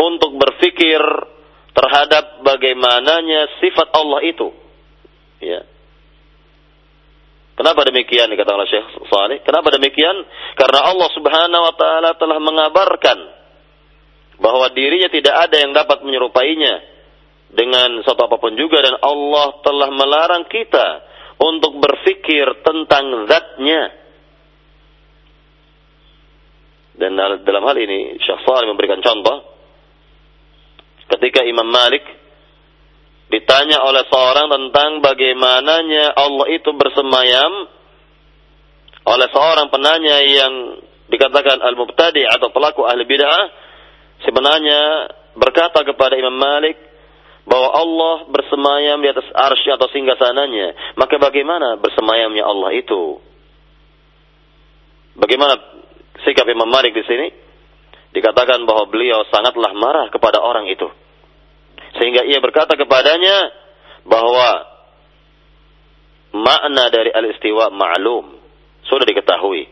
[0.00, 1.02] untuk berfikir
[1.76, 4.48] terhadap bagaimananya sifat Allah itu.
[5.44, 5.68] Ya.
[7.56, 9.38] Kenapa demikian dikatakan oleh Syekh Saleh?
[9.40, 10.12] Kenapa demikian?
[10.60, 13.18] Karena Allah Subhanahu wa taala telah mengabarkan
[14.36, 16.84] bahwa dirinya tidak ada yang dapat menyerupainya
[17.48, 20.86] dengan suatu apa pun juga dan Allah telah melarang kita
[21.40, 23.82] untuk berfikir tentang zatnya.
[26.96, 29.56] Dan dalam hal ini Syekh Saleh memberikan contoh
[31.16, 32.04] ketika Imam Malik
[33.26, 37.70] ditanya oleh seorang tentang bagaimananya Allah itu bersemayam.
[39.06, 43.44] Oleh seorang penanya yang dikatakan al-mubtadi atau pelaku ahli bid'ah.
[44.26, 46.74] Sebenarnya berkata kepada Imam Malik
[47.46, 50.98] bahwa Allah bersemayam di atas arsy atau singgasananya.
[50.98, 53.22] Maka bagaimana bersemayamnya Allah itu?
[55.14, 55.54] Bagaimana
[56.26, 57.26] sikap Imam Malik di sini?
[58.10, 60.88] Dikatakan bahwa beliau sangatlah marah kepada orang itu
[61.94, 63.54] sehingga ia berkata kepadanya
[64.02, 64.76] bahwa
[66.34, 68.36] makna dari al-istiwa ma'lum.
[68.86, 69.66] Sudah diketahui.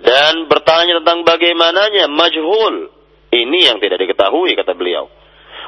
[0.00, 2.88] Dan bertanya tentang bagaimananya majhul.
[3.30, 5.12] Ini yang tidak diketahui kata beliau.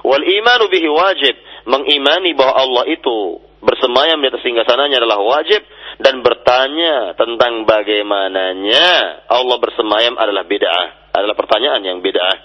[0.02, 1.34] Wal imanu bihi wajib.
[1.68, 5.62] Mengimani bahwa Allah itu bersemayam di atas singgasananya adalah wajib
[6.02, 12.36] dan bertanya tentang bagaimananya Allah bersemayam adalah bid'ah, adalah pertanyaan yang bid'ah.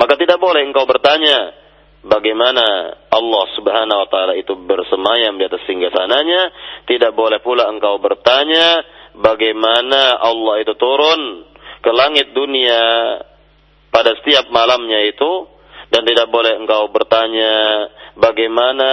[0.00, 1.52] Maka tidak boleh engkau bertanya
[2.04, 2.64] bagaimana
[3.12, 6.42] Allah Subhanahu wa taala itu bersemayam di atas singgasananya,
[6.88, 8.80] tidak boleh pula engkau bertanya
[9.16, 11.44] bagaimana Allah itu turun
[11.80, 12.82] ke langit dunia
[13.92, 15.60] pada setiap malamnya itu?
[15.90, 18.90] Dan tidak boleh engkau bertanya bagaimana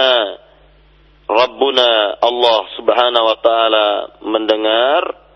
[1.30, 3.88] Rabbuna Allah Subhanahu wa taala
[4.26, 5.27] mendengar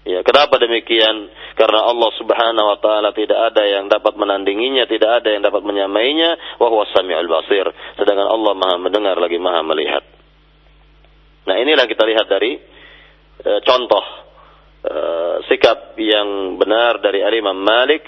[0.00, 1.28] Ya, kenapa demikian?
[1.60, 6.56] Karena Allah Subhanahu wa taala tidak ada yang dapat menandinginya, tidak ada yang dapat menyamainya,
[6.56, 7.68] wa huwa samiul basir.
[8.00, 10.00] Sedangkan Allah Maha mendengar lagi Maha melihat.
[11.44, 12.56] Nah, inilah kita lihat dari
[13.44, 14.04] e, contoh
[14.88, 14.96] e,
[15.52, 18.00] sikap yang benar dari Imam Malik.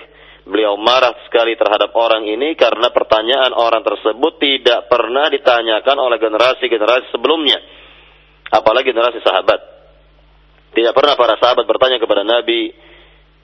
[0.43, 7.14] Beliau marah sekali terhadap orang ini karena pertanyaan orang tersebut tidak pernah ditanyakan oleh generasi-generasi
[7.14, 7.62] sebelumnya.
[8.51, 9.71] Apalagi generasi sahabat.
[10.72, 12.72] Tidak pernah para sahabat bertanya kepada Nabi,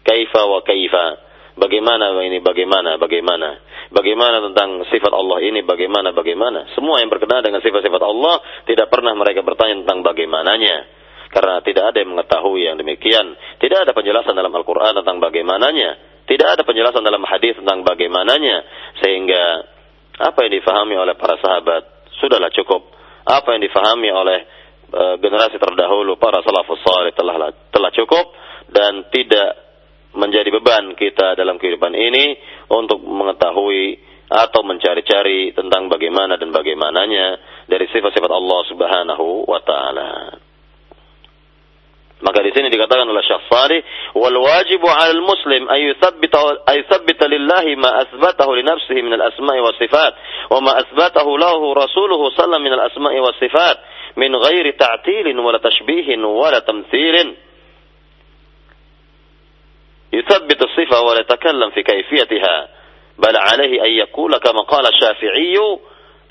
[0.00, 1.28] kaifa wa kaifa.
[1.58, 3.60] Bagaimana ini, bagaimana, bagaimana.
[3.90, 6.70] Bagaimana tentang sifat Allah ini, bagaimana, bagaimana.
[6.72, 10.76] Semua yang berkenaan dengan sifat-sifat Allah, tidak pernah mereka bertanya tentang bagaimananya.
[11.28, 13.36] Karena tidak ada yang mengetahui yang demikian.
[13.60, 15.90] Tidak ada penjelasan dalam Al-Quran tentang bagaimananya.
[16.24, 18.56] Tidak ada penjelasan dalam hadis tentang bagaimananya.
[19.02, 19.44] Sehingga
[20.24, 22.86] apa yang difahami oleh para sahabat, sudahlah cukup.
[23.28, 24.57] Apa yang difahami oleh Eh,
[24.94, 28.32] generasi terdahulu para salafus salih telah telah cukup
[28.72, 29.68] dan tidak
[30.16, 32.36] menjadi beban kita dalam kehidupan ini
[32.72, 37.26] untuk mengetahui atau mencari-cari tentang bagaimana dan bagaimananya
[37.64, 40.12] dari sifat-sifat Allah Subhanahu wa taala.
[42.18, 43.80] Maka di sini dikatakan oleh Syekh Salih,
[44.18, 49.62] wal wajibu 'alal muslim ay yuthabbita ay yuthabbita lillahi ma asbatahu li nafsihi min al-asma'i
[49.62, 50.12] was sifat
[50.50, 53.78] wa ma asbatahu lahu rasuluhu sallallahu min al-asma'i was sifat
[54.18, 57.34] من غير تعتيل ولا تشبيه ولا تمثيل
[60.12, 62.68] يثبت الصفة ولا يتكلم في كيفيتها
[63.18, 65.56] بل عليه أن يقول كما قال الشافعي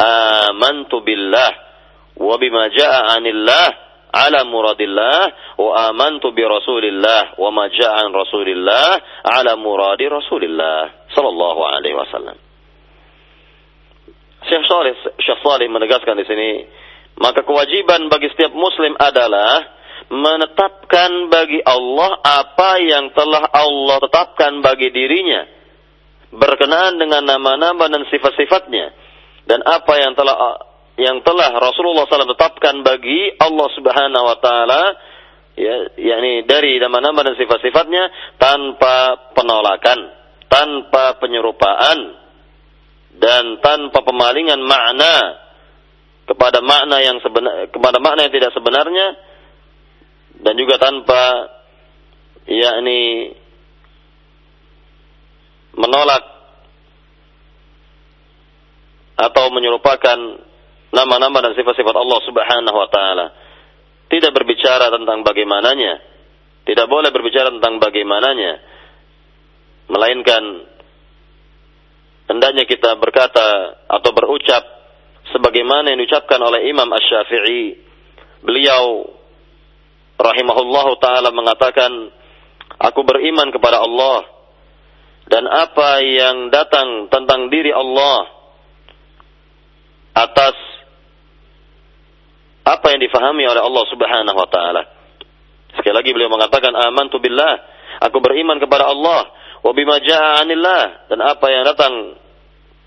[0.02, 1.56] آمنت بالله
[2.18, 3.68] وبما جاء عن الله
[4.16, 10.90] على مراد الله وآمنت برسول الله وما جاء عن رسول الله على مراد رسول الله
[11.16, 12.38] صلى الله عليه wasallam.
[14.48, 16.50] Syekh Saleh Syekh Saleh menegaskan di sini
[17.18, 19.66] Maka kewajiban bagi setiap muslim adalah
[20.08, 25.44] menetapkan bagi Allah apa yang telah Allah tetapkan bagi dirinya.
[26.30, 28.94] Berkenaan dengan nama-nama dan sifat-sifatnya.
[29.48, 30.36] Dan apa yang telah
[30.98, 34.82] yang telah Rasulullah SAW tetapkan bagi Allah Subhanahu wa taala
[35.58, 40.00] ya yakni dari nama-nama dan sifat-sifatnya tanpa penolakan,
[40.52, 42.00] tanpa penyerupaan
[43.18, 45.47] dan tanpa pemalingan makna
[46.28, 49.16] kepada makna yang sebenar kepada makna yang tidak sebenarnya
[50.44, 51.24] dan juga tanpa
[52.46, 53.34] yakni
[55.74, 56.24] menolak
[59.18, 60.20] atau menyerupakan
[60.94, 63.28] nama-nama dan sifat-sifat Allah Subhanahu wa taala.
[64.08, 66.00] Tidak berbicara tentang bagaimananya.
[66.64, 68.54] Tidak boleh berbicara tentang bagaimananya.
[69.88, 70.44] Melainkan
[72.30, 74.77] hendaknya kita berkata atau berucap
[75.32, 77.76] sebagaimana yang diucapkan oleh Imam Ash-Syafi'i.
[78.44, 79.12] Beliau
[80.18, 81.92] rahimahullahu taala mengatakan,
[82.80, 84.28] "Aku beriman kepada Allah
[85.28, 88.30] dan apa yang datang tentang diri Allah
[90.16, 90.56] atas
[92.68, 94.84] apa yang difahami oleh Allah Subhanahu wa taala."
[95.76, 99.26] Sekali lagi beliau mengatakan, "Amantu billah." Aku beriman kepada Allah
[99.66, 101.94] wa bima jaa anillah dan apa yang datang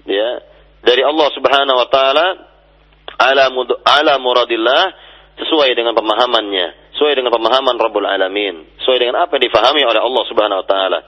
[0.07, 0.50] ya
[0.81, 2.27] dari Allah Subhanahu wa taala
[3.21, 3.45] ala
[3.85, 4.83] ala muradillah
[5.41, 10.25] sesuai dengan pemahamannya, sesuai dengan pemahaman Rabbul Alamin, sesuai dengan apa yang difahami oleh Allah
[10.29, 10.99] Subhanahu wa taala.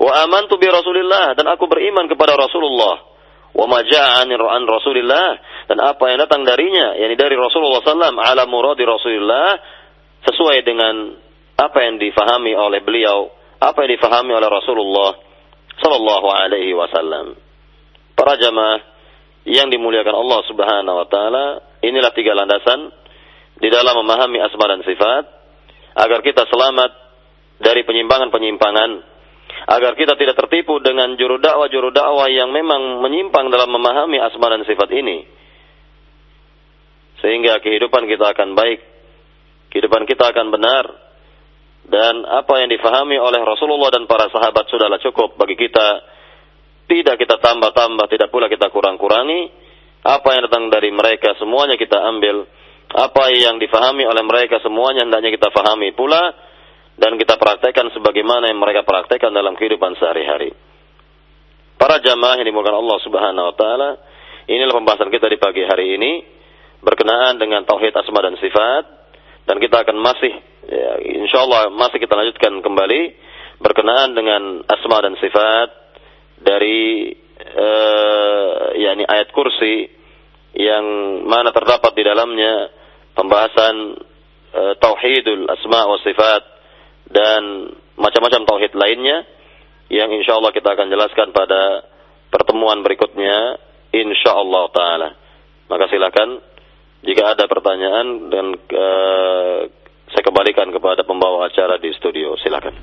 [0.00, 3.12] Wa amantu bi Rasulillah dan aku beriman kepada Rasulullah.
[3.52, 5.28] Wa ma an Rasulillah
[5.68, 9.60] dan apa yang datang darinya, yakni dari Rasulullah sallam ala muradi Rasulillah
[10.24, 11.12] sesuai dengan
[11.60, 13.28] apa yang difahami oleh beliau,
[13.60, 15.10] apa yang difahami oleh Rasulullah
[15.84, 17.36] sallallahu alaihi wasallam.
[18.16, 18.91] Para jamaah
[19.42, 21.46] yang dimuliakan Allah Subhanahu wa taala,
[21.82, 22.94] inilah tiga landasan
[23.58, 25.24] di dalam memahami asma dan sifat.
[25.92, 26.90] Agar kita selamat
[27.60, 28.90] dari penyimpangan-penyimpangan,
[29.68, 34.64] agar kita tidak tertipu dengan juru dakwah-juru dakwah yang memang menyimpang dalam memahami asma dan
[34.64, 35.28] sifat ini.
[37.20, 38.80] Sehingga kehidupan kita akan baik,
[39.68, 40.84] kehidupan kita akan benar,
[41.86, 46.11] dan apa yang difahami oleh Rasulullah dan para sahabat sudahlah cukup bagi kita
[46.92, 49.48] tidak kita tambah-tambah, tidak pula kita kurang-kurangi.
[50.04, 52.44] Apa yang datang dari mereka semuanya kita ambil.
[52.92, 56.20] Apa yang difahami oleh mereka semuanya hendaknya kita fahami pula
[57.00, 60.52] dan kita praktekkan sebagaimana yang mereka praktekkan dalam kehidupan sehari-hari.
[61.80, 63.90] Para jamaah yang dimulakan Allah Subhanahu wa taala,
[64.44, 66.12] inilah pembahasan kita di pagi hari ini
[66.84, 68.84] berkenaan dengan tauhid asma dan sifat
[69.48, 70.34] dan kita akan masih
[70.68, 70.90] ya,
[71.24, 73.00] insyaallah masih kita lanjutkan kembali
[73.64, 75.81] berkenaan dengan asma dan sifat
[76.42, 77.10] dari
[77.56, 79.88] uh, yakni ayat kursi
[80.52, 80.84] yang
[81.24, 82.68] mana terdapat di dalamnya
[83.16, 83.96] pembahasan
[84.52, 86.42] uh, tauhidul asma wa sifat
[87.08, 89.24] dan macam-macam tauhid lainnya
[89.92, 91.84] yang insya Allah kita akan jelaskan pada
[92.32, 93.60] pertemuan berikutnya
[93.92, 95.10] insya Allah taala.
[95.68, 96.40] Maka silakan
[97.04, 99.60] jika ada pertanyaan dan uh,
[100.12, 102.36] saya kembalikan kepada pembawa acara di studio.
[102.36, 102.76] Silakan.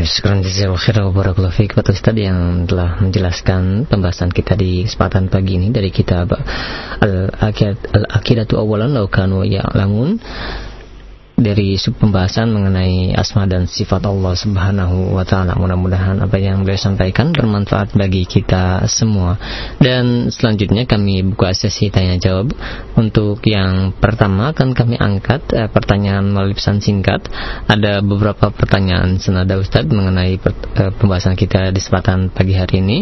[0.00, 5.74] Sekarang jazakallahu barakallahu fiik Pak Ustaz yang telah menjelaskan pembahasan kita di kesempatan pagi ini
[5.74, 6.30] dari kitab
[7.02, 10.16] Al-Aqidatu Awalan Lau Kanu Ya'lamun
[11.40, 15.56] dari sub pembahasan mengenai asma dan sifat Allah Subhanahu wa taala.
[15.56, 19.40] Mudah-mudahan apa yang beliau sampaikan bermanfaat bagi kita semua.
[19.80, 22.52] Dan selanjutnya kami buka sesi tanya jawab.
[23.00, 27.24] Untuk yang pertama akan kami angkat eh, pertanyaan melalui pesan singkat.
[27.64, 32.98] Ada beberapa pertanyaan senada Ustadz mengenai per, eh, pembahasan kita di kesempatan pagi hari ini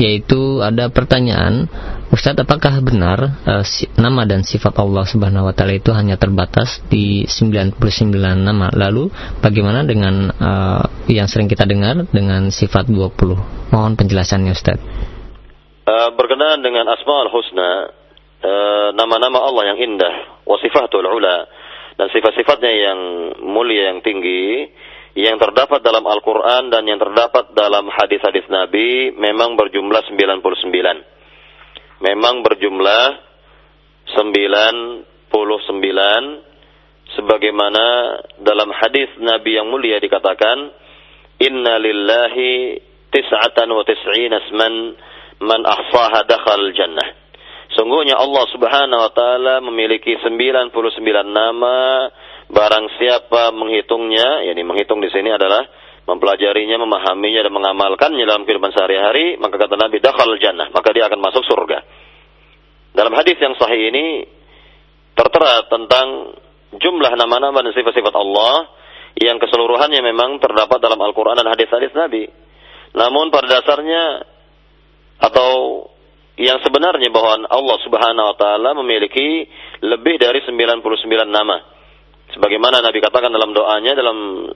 [0.00, 1.68] yaitu ada pertanyaan
[2.12, 3.64] Ustadz apakah benar uh,
[3.96, 7.80] nama dan sifat Allah Subhanahu wa taala itu hanya terbatas di 99
[8.20, 8.68] nama?
[8.68, 9.08] Lalu
[9.40, 14.84] bagaimana dengan uh, yang sering kita dengar dengan sifat 20 mohon penjelasannya Ustadz.
[15.88, 17.70] Uh, berkenaan dengan Asmaul Husna
[18.92, 21.48] nama-nama uh, Allah yang indah wasifatul ula
[21.96, 22.98] dan sifat-sifatnya yang
[23.40, 24.68] mulia yang tinggi
[25.12, 32.00] yang terdapat dalam Al-Quran dan yang terdapat dalam hadis-hadis Nabi memang berjumlah 99.
[32.00, 33.04] Memang berjumlah
[34.16, 35.04] 99
[37.12, 37.84] sebagaimana
[38.40, 40.72] dalam hadis Nabi yang mulia dikatakan
[41.44, 42.80] Inna lillahi
[43.12, 44.96] tis'atan wa tis'ina asman
[45.44, 47.20] man ahsaha dakhal jannah.
[47.76, 50.72] Sungguhnya Allah Subhanahu wa taala memiliki 99
[51.28, 52.08] nama
[52.52, 55.64] Barang siapa menghitungnya, yakni menghitung di sini adalah
[56.04, 61.16] mempelajarinya, memahaminya dan mengamalkannya dalam kehidupan sehari-hari, maka kata Nabi dakhal jannah, maka dia akan
[61.16, 61.80] masuk surga.
[62.92, 64.28] Dalam hadis yang sahih ini
[65.16, 66.36] tertera tentang
[66.76, 68.68] jumlah nama-nama dan sifat-sifat Allah
[69.16, 72.28] yang keseluruhannya memang terdapat dalam Al-Quran dan hadis-hadis Nabi.
[72.92, 74.28] Namun pada dasarnya
[75.20, 75.50] atau
[76.36, 79.48] yang sebenarnya bahwa Allah Subhanahu wa taala memiliki
[79.84, 80.80] lebih dari 99
[81.28, 81.60] nama.
[82.32, 84.48] Sebagaimana Nabi katakan dalam doanya dalam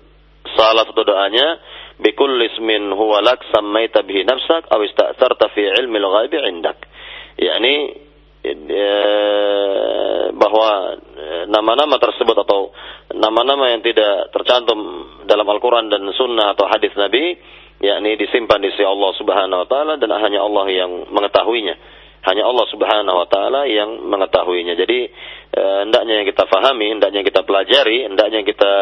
[0.57, 1.61] salah satu doanya,
[2.01, 6.79] "Bikul ismin huwa lak sammaita bihi nafsak aw ista'sarta fi ilmi al-ghaibi 'indak."
[7.37, 7.93] yakni
[8.49, 8.85] e,
[10.33, 12.73] bahwa e, nama-nama tersebut atau
[13.13, 14.81] nama-nama yang tidak tercantum
[15.29, 17.37] dalam Al-Quran dan Sunnah atau hadis Nabi,
[17.85, 21.77] yakni disimpan di sisi Allah Subhanahu Wa Taala dan hanya Allah yang mengetahuinya
[22.27, 24.75] hanya Allah Subhanahu wa taala yang mengetahuinya.
[24.75, 24.99] Jadi
[25.55, 28.75] eh, hendaknya yang kita fahami, hendaknya yang kita pelajari, hendaknya yang kita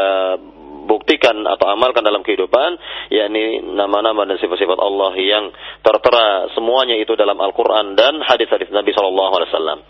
[0.84, 2.76] buktikan atau amalkan dalam kehidupan
[3.08, 5.48] yakni nama-nama dan sifat-sifat Allah yang
[5.80, 9.80] tertera semuanya itu dalam Al-Qur'an dan hadis-hadis Nabi sallallahu alaihi wasallam.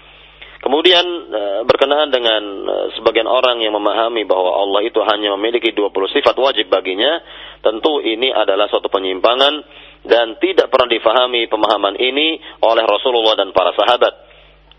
[0.64, 5.92] Kemudian eh, berkenaan dengan eh, sebagian orang yang memahami bahwa Allah itu hanya memiliki 20
[6.14, 7.20] sifat wajib baginya,
[7.61, 9.61] tentu ini adalah suatu penyimpangan
[10.05, 14.14] dan tidak pernah difahami pemahaman ini oleh Rasulullah dan para sahabat.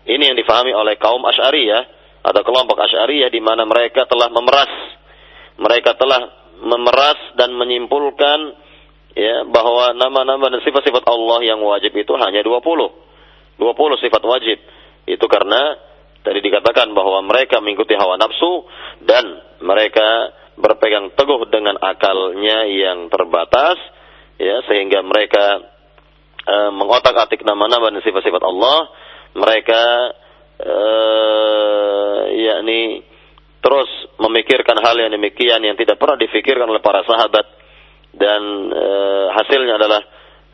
[0.06, 1.82] Ini yang difahami oleh kaum Asy'ariyah
[2.22, 4.96] atau kelompok Asy'ariyah di mana mereka telah memeras
[5.56, 8.38] mereka telah memeras dan menyimpulkan
[9.16, 12.60] ya bahwa nama-nama dan sifat-sifat Allah yang wajib itu hanya 20.
[13.56, 14.58] 20 sifat wajib.
[15.08, 15.80] Itu karena
[16.20, 18.68] tadi dikatakan bahwa mereka mengikuti hawa nafsu
[19.04, 19.24] dan
[19.64, 23.76] mereka berpegang teguh dengan akalnya yang terbatas
[24.36, 25.44] ya sehingga mereka
[26.46, 28.78] uh, mengotak-atik nama-nama dan sifat-sifat Allah.
[29.36, 29.82] Mereka
[30.64, 33.04] uh, yakni
[33.60, 37.46] terus memikirkan hal yang demikian yang tidak pernah difikirkan oleh para sahabat.
[38.16, 38.40] Dan
[38.72, 40.00] uh, hasilnya adalah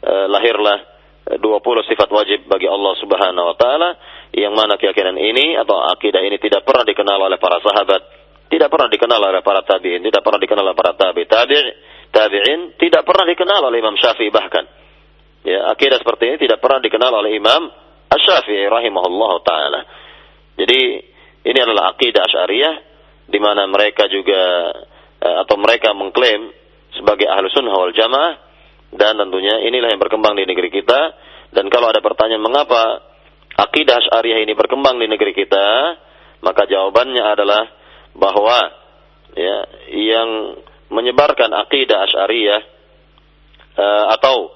[0.02, 0.78] uh, lahirlah
[1.22, 1.38] 20
[1.86, 3.94] sifat wajib bagi Allah Subhanahu wa taala
[4.34, 8.02] yang mana keyakinan ini atau akidah ini tidak pernah dikenal oleh para sahabat,
[8.50, 13.02] tidak pernah dikenal oleh para tabi'in, tidak pernah dikenal oleh para tabi' tabi' tabi'in tidak
[13.08, 14.68] pernah dikenal oleh Imam Syafi'i bahkan.
[15.42, 17.66] Ya, akidah seperti ini tidak pernah dikenal oleh Imam
[18.12, 19.80] Asy-Syafi'i rahimahullah taala.
[20.54, 20.80] Jadi
[21.42, 22.74] ini adalah akidah Asy'ariyah
[23.26, 24.70] di mana mereka juga
[25.18, 26.52] eh, atau mereka mengklaim
[26.94, 28.38] sebagai ahlu sunnah wal jamaah
[28.92, 31.00] dan tentunya inilah yang berkembang di negeri kita
[31.50, 33.00] dan kalau ada pertanyaan mengapa
[33.56, 35.96] akidah Asy'ariyah ini berkembang di negeri kita
[36.44, 37.64] maka jawabannya adalah
[38.12, 38.58] bahwa
[39.32, 39.56] ya
[39.90, 40.60] yang
[40.92, 42.62] menyebarkan akidah Asy'ariyah
[43.80, 44.52] uh, atau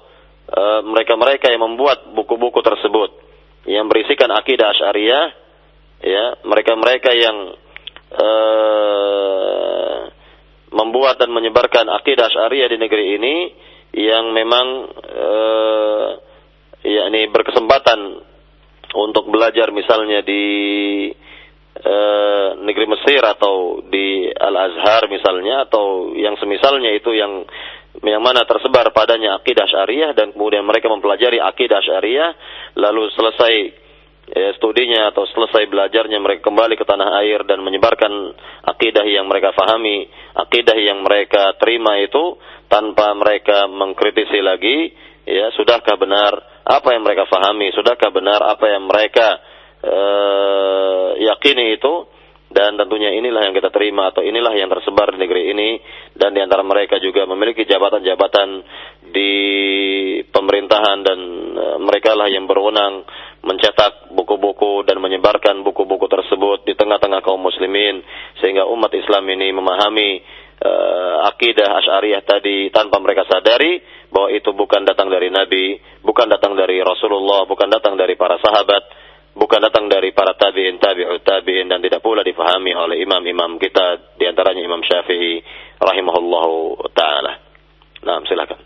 [0.47, 3.09] eh, mereka-mereka yang membuat buku-buku tersebut
[3.67, 5.25] yang berisikan akidah Asy'ariyah
[6.05, 7.57] ya mereka-mereka yang
[8.13, 9.57] uh,
[10.73, 13.35] membuat dan menyebarkan akidah Syariah di negeri ini
[13.97, 16.09] yang memang uh,
[16.85, 17.99] yakni berkesempatan
[18.93, 20.43] untuk belajar misalnya di
[21.83, 27.45] uh, negeri Mesir atau di Al Azhar misalnya atau yang semisalnya itu yang
[28.05, 32.33] yang mana tersebar padanya akidah syariah dan kemudian mereka mempelajari akidah syariah
[32.77, 33.53] lalu selesai
[34.31, 38.11] ya, studinya atau selesai belajarnya mereka kembali ke tanah air dan menyebarkan
[38.67, 42.35] akidah yang mereka fahami, akidah yang mereka terima itu
[42.67, 44.91] tanpa mereka mengkritisi lagi,
[45.23, 46.35] ya sudahkah benar
[46.67, 49.39] apa yang mereka fahami, sudahkah benar apa yang mereka
[49.87, 52.07] uh, yakini itu
[52.47, 55.69] dan tentunya inilah yang kita terima atau inilah yang tersebar di negeri ini
[56.15, 58.49] dan di antara mereka juga memiliki jabatan-jabatan
[59.11, 59.33] di
[60.31, 61.19] pemerintahan dan
[61.53, 63.03] e, mereka lah yang berwenang
[63.43, 67.99] mencetak buku-buku dan menyebarkan buku-buku tersebut di tengah-tengah kaum muslimin
[68.39, 70.09] sehingga umat Islam ini memahami
[70.57, 73.79] uh, akidah Asy'ariyah tadi tanpa mereka sadari
[74.09, 79.06] bahwa itu bukan datang dari Nabi, bukan datang dari Rasulullah, bukan datang dari para sahabat,
[79.37, 84.25] bukan datang dari para tabi'in tabi'ut tabi'in dan tidak pula difahami oleh imam-imam kita di
[84.25, 85.39] antaranya Imam Syafi'i
[85.77, 87.45] rahimahullahu taala.
[88.01, 88.59] Nah, silakan.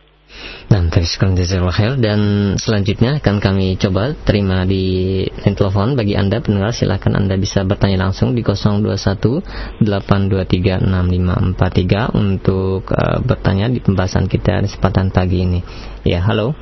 [0.72, 2.20] Nah, terima kasih dan
[2.56, 8.32] selanjutnya akan kami coba terima di telepon bagi Anda pendengar silakan Anda bisa bertanya langsung
[8.32, 9.84] di 021 823
[10.88, 15.60] 6543 untuk uh, bertanya di pembahasan kita di kesempatan pagi ini.
[16.08, 16.56] Ya, halo.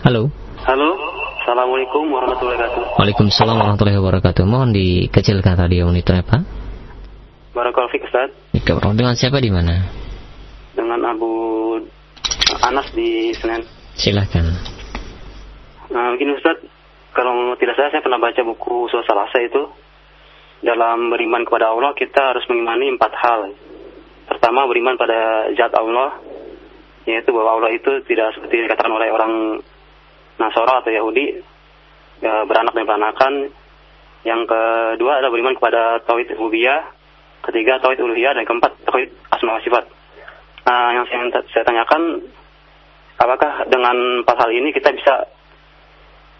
[0.00, 0.32] Halo.
[0.64, 1.03] Halo.
[1.44, 2.96] Assalamualaikum warahmatullahi wabarakatuh.
[2.96, 4.48] Waalaikumsalam warahmatullahi wabarakatuh.
[4.48, 6.40] Mohon dikecilkan radio monitornya, Pak.
[7.52, 8.32] Barakallahu fiik, Ustaz.
[8.96, 9.84] Dengan siapa di mana?
[10.72, 11.28] Dengan Abu
[12.64, 13.60] Anas di Senen.
[13.92, 14.56] Silakan.
[15.92, 16.64] Nah, begini Ustaz,
[17.12, 19.68] kalau tidak salah saya pernah baca buku Surah Salasa itu
[20.64, 23.52] dalam beriman kepada Allah kita harus mengimani empat hal.
[24.32, 26.24] Pertama beriman pada zat Allah,
[27.04, 29.60] yaitu bahwa Allah itu tidak seperti dikatakan oleh orang
[30.38, 31.38] Nasara atau Yahudi
[32.22, 33.34] ya, beranak dan peranakan.
[34.24, 36.88] Yang kedua adalah beriman kepada tauhid rububiyah,
[37.44, 39.84] ketiga tauhid uluhiyah dan keempat tauhid asma wa sifat.
[40.64, 42.24] Nah, yang saya, saya tanyakan
[43.20, 45.28] apakah dengan empat hal ini kita bisa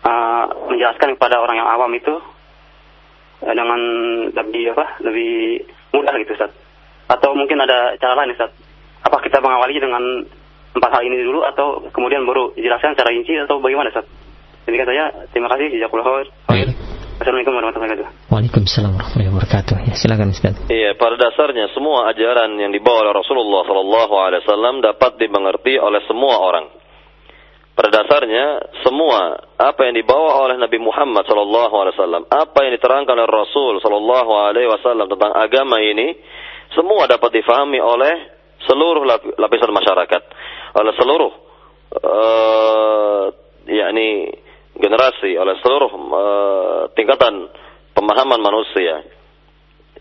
[0.01, 2.15] uh, menjelaskan kepada orang yang awam itu
[3.45, 3.81] uh, dengan
[4.33, 5.05] lebih apa?
[5.05, 5.61] lebih
[5.93, 6.57] mudah gitu, Ustaz.
[7.05, 8.49] Atau mungkin ada cara lain, Ustaz.
[9.05, 10.25] Apa kita mengawali dengan
[10.75, 14.07] empat hal ini dulu atau kemudian baru dijelaskan secara rinci atau bagaimana Ustaz?
[14.67, 15.05] Demikian saja.
[15.31, 15.71] Terima kasih.
[15.77, 16.09] Jazakallahu
[16.51, 16.69] khair.
[17.15, 18.33] Assalamualaikum warahmatullahi wabarakatuh.
[18.35, 19.75] Waalaikumsalam warahmatullahi wabarakatuh.
[19.87, 20.55] Ya, silakan Ustaz.
[20.67, 26.03] Iya, pada dasarnya semua ajaran yang dibawa oleh Rasulullah sallallahu alaihi wasallam dapat dimengerti oleh
[26.11, 26.67] semua orang.
[27.75, 33.15] Pada dasarnya semua apa yang dibawa oleh Nabi Muhammad sallallahu alaihi wasallam, apa yang diterangkan
[33.15, 36.19] oleh Rasul sallallahu alaihi wasallam tentang agama ini
[36.75, 38.15] semua dapat difahami oleh
[38.67, 39.07] seluruh
[39.39, 40.23] lapisan masyarakat,
[40.75, 41.33] oleh seluruh
[42.03, 43.25] uh,
[43.67, 44.35] yakni
[44.75, 47.51] generasi, oleh seluruh uh, tingkatan
[47.95, 49.07] pemahaman manusia.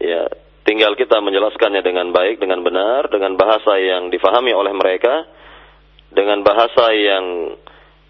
[0.01, 0.25] Ya,
[0.65, 5.29] tinggal kita menjelaskannya dengan baik, dengan benar, dengan bahasa yang difahami oleh mereka,
[6.09, 7.55] dengan bahasa yang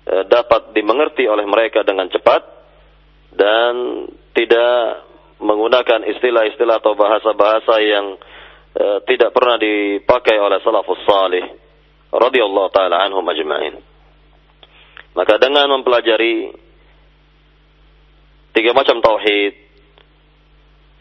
[0.08, 2.42] uh, dapat dimengerti oleh mereka dengan cepat
[3.36, 5.04] dan tidak
[5.44, 8.16] menggunakan istilah-istilah atau bahasa-bahasa yang
[8.74, 11.46] Eh, tidak pernah dipakai oleh salafus salih
[12.14, 13.82] radhiyallahu taala anhum ajma'in.
[15.14, 16.54] Maka dengan mempelajari
[18.54, 19.54] tiga macam tauhid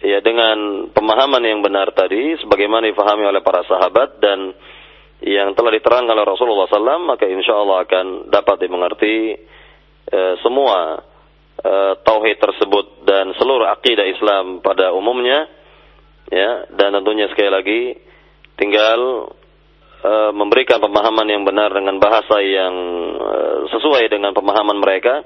[0.03, 4.57] ya dengan pemahaman yang benar tadi sebagaimana difahami oleh para sahabat dan
[5.23, 9.39] yang telah diterangkan oleh Rasulullah SAW maka insya Allah akan dapat dimengerti
[10.11, 10.99] eh, semua
[11.63, 15.47] eh, tauhid tersebut dan seluruh akidah Islam pada umumnya
[16.33, 17.81] ya dan tentunya sekali lagi
[18.59, 19.31] tinggal
[20.03, 22.75] uh, memberikan pemahaman yang benar dengan bahasa yang
[23.17, 25.23] uh, sesuai dengan pemahaman mereka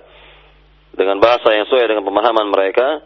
[0.96, 3.00] dengan bahasa yang sesuai dengan pemahaman mereka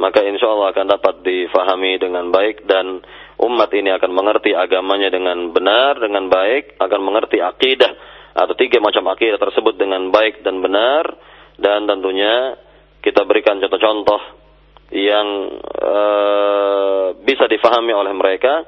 [0.00, 3.00] maka insya Allah akan dapat difahami dengan baik dan
[3.40, 9.06] umat ini akan mengerti agamanya dengan benar dengan baik akan mengerti akidah atau tiga macam
[9.14, 11.06] akidah tersebut dengan baik dan benar.
[11.54, 12.58] Dan tentunya
[12.98, 14.42] kita berikan contoh-contoh
[14.90, 15.26] yang
[15.62, 18.66] uh, bisa difahami oleh mereka,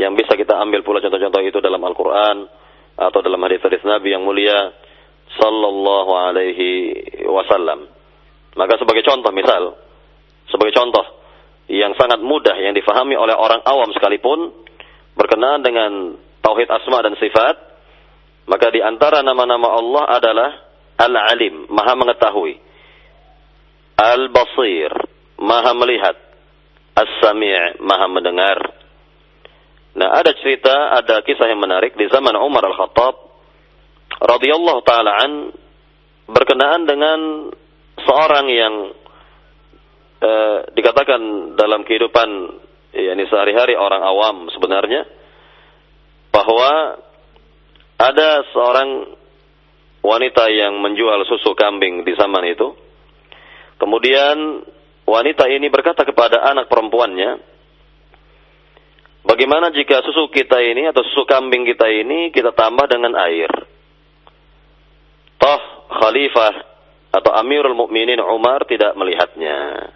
[0.00, 2.48] yang bisa kita ambil pula contoh-contoh itu dalam Al-Quran
[2.96, 4.72] atau dalam hadis-hadis Nabi yang mulia
[5.36, 6.68] Sallallahu Alaihi
[7.28, 7.84] Wasallam.
[8.56, 9.76] Maka sebagai contoh misal,
[10.48, 11.04] sebagai contoh
[11.68, 14.50] yang sangat mudah yang difahami oleh orang awam sekalipun
[15.14, 17.54] berkenaan dengan tauhid asma dan sifat,
[18.48, 20.50] maka di antara nama-nama Allah adalah
[20.98, 22.54] Al-Alim, Maha mengetahui.
[24.00, 24.92] Al-Basir,
[25.36, 26.16] maha melihat.
[26.96, 28.79] As-sami' maha mendengar.
[29.90, 33.14] Nah, ada cerita, ada kisah yang menarik di zaman Umar Al-Khattab
[34.20, 35.32] radhiyallahu taala an
[36.30, 37.50] berkenaan dengan
[37.98, 38.74] seorang yang
[40.22, 42.28] eh, dikatakan dalam kehidupan
[42.94, 45.06] yakni sehari-hari orang awam sebenarnya
[46.30, 47.02] bahwa
[47.98, 49.18] ada seorang
[50.00, 52.72] wanita yang menjual susu kambing di zaman itu.
[53.76, 54.64] Kemudian
[55.04, 57.49] wanita ini berkata kepada anak perempuannya,
[59.20, 63.52] Bagaimana jika susu kita ini atau susu kambing kita ini kita tambah dengan air?
[65.36, 65.60] Toh
[65.92, 66.54] khalifah
[67.10, 69.90] atau Amirul Mukminin Umar tidak melihatnya.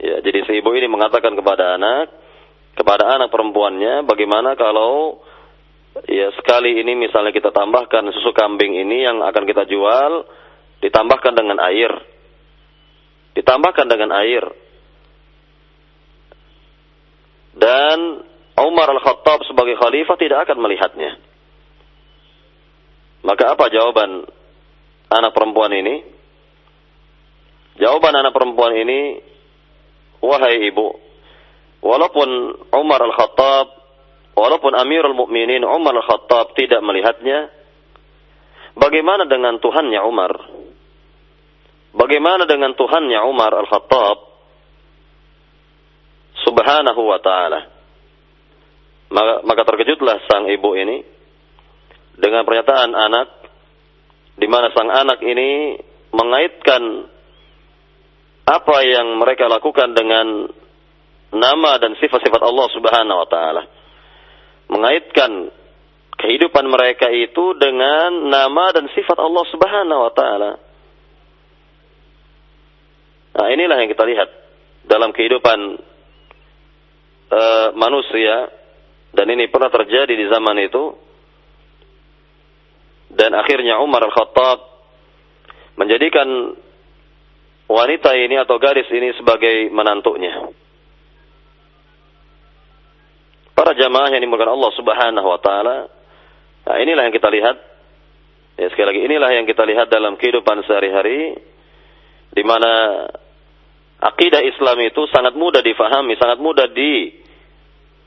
[0.00, 2.08] Ya, jadi si ibu ini mengatakan kepada anak,
[2.72, 5.20] kepada anak perempuannya, bagaimana kalau
[6.08, 10.24] ya sekali ini misalnya kita tambahkan susu kambing ini yang akan kita jual
[10.80, 11.92] ditambahkan dengan air.
[13.36, 14.44] Ditambahkan dengan air.
[17.60, 18.24] Dan
[18.56, 21.20] Umar Al-Khattab sebagai khalifah tidak akan melihatnya.
[23.20, 24.24] Maka apa jawaban
[25.12, 26.00] anak perempuan ini?
[27.76, 29.20] Jawaban anak perempuan ini,
[30.20, 31.00] wahai ibu,
[31.84, 32.28] walaupun
[32.76, 33.66] Umar Al-Khattab,
[34.36, 37.48] walaupun Amirul Mukminin Umar Al-Khattab tidak melihatnya,
[38.76, 40.32] bagaimana dengan Tuhannya Umar?
[41.92, 44.29] Bagaimana dengan Tuhannya Umar Al-Khattab?
[46.44, 47.60] Subhanahu wa ta'ala.
[49.10, 51.02] Maka, maka terkejutlah sang ibu ini
[52.14, 53.28] dengan pernyataan anak
[54.38, 55.76] di mana sang anak ini
[56.14, 56.82] mengaitkan
[58.46, 60.46] apa yang mereka lakukan dengan
[61.30, 63.62] nama dan sifat-sifat Allah Subhanahu wa taala.
[64.70, 65.50] Mengaitkan
[66.18, 70.50] kehidupan mereka itu dengan nama dan sifat Allah Subhanahu wa taala.
[73.30, 74.28] Nah, inilah yang kita lihat
[74.86, 75.78] dalam kehidupan
[77.30, 78.50] uh, manusia
[79.10, 80.84] dan ini pernah terjadi di zaman itu
[83.10, 84.58] dan akhirnya Umar Al-Khattab
[85.74, 86.54] menjadikan
[87.70, 90.50] wanita ini atau gadis ini sebagai menantunya.
[93.54, 95.76] Para jamaah yang dimulakan Allah Subhanahu wa taala.
[96.66, 97.56] Nah, inilah yang kita lihat.
[98.60, 101.32] Ya, sekali lagi inilah yang kita lihat dalam kehidupan sehari-hari
[102.30, 103.04] di mana
[104.00, 106.68] akidah Islam itu sangat mudah difahami, sangat mudah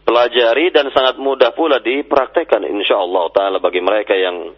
[0.03, 4.51] dipelajari dan sangat mudah pula dipraktekkan insyaallah taala bagi mereka yang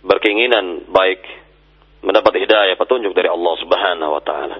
[0.00, 1.20] berkeinginan baik
[2.00, 4.56] mendapat hidayah petunjuk dari Allah Subhanahu wa taala.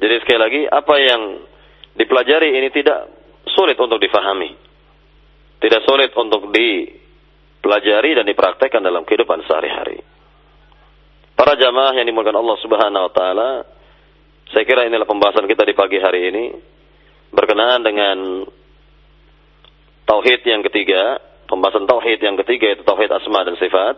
[0.00, 1.22] Jadi sekali lagi apa yang
[1.98, 3.12] dipelajari ini tidak
[3.50, 4.56] sulit untuk difahami.
[5.60, 10.00] Tidak sulit untuk dipelajari dan dipraktekkan dalam kehidupan sehari-hari.
[11.36, 13.50] Para jamaah yang dimulakan Allah Subhanahu wa taala,
[14.48, 16.44] saya kira inilah pembahasan kita di pagi hari ini
[17.30, 18.46] berkenaan dengan
[20.06, 23.96] tauhid yang ketiga, pembahasan tauhid yang ketiga itu tauhid asma dan sifat.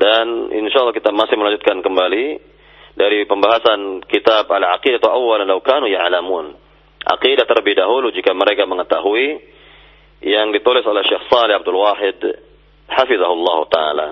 [0.00, 2.26] Dan insya Allah kita masih melanjutkan kembali
[2.96, 6.56] dari pembahasan kitab Al-Aqidah awal law kanu ya'lamun.
[7.00, 9.40] Aqidah terlebih dahulu jika mereka mengetahui
[10.20, 12.20] yang ditulis oleh Syekh Saleh Abdul Wahid
[12.90, 14.08] hafizahullah taala.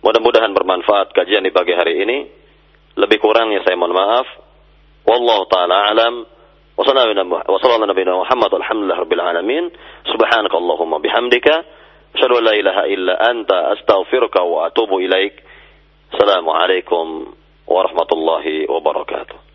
[0.00, 2.18] Mudah-mudahan bermanfaat kajian di pagi hari ini.
[2.98, 4.26] Lebih kurangnya saya mohon maaf.
[5.06, 6.14] Wallahu taala alam.
[6.80, 7.00] وصلى
[7.72, 9.70] على نبينا محمد الحمد لله رب العالمين.
[10.12, 11.48] سبحانك اللهم بحمدك
[12.16, 15.44] أشهد أن لا إله إلا أنت أستغفرك وأتوب إليك.
[16.12, 17.26] السلام عليكم
[17.66, 19.49] ورحمة الله وبركاته.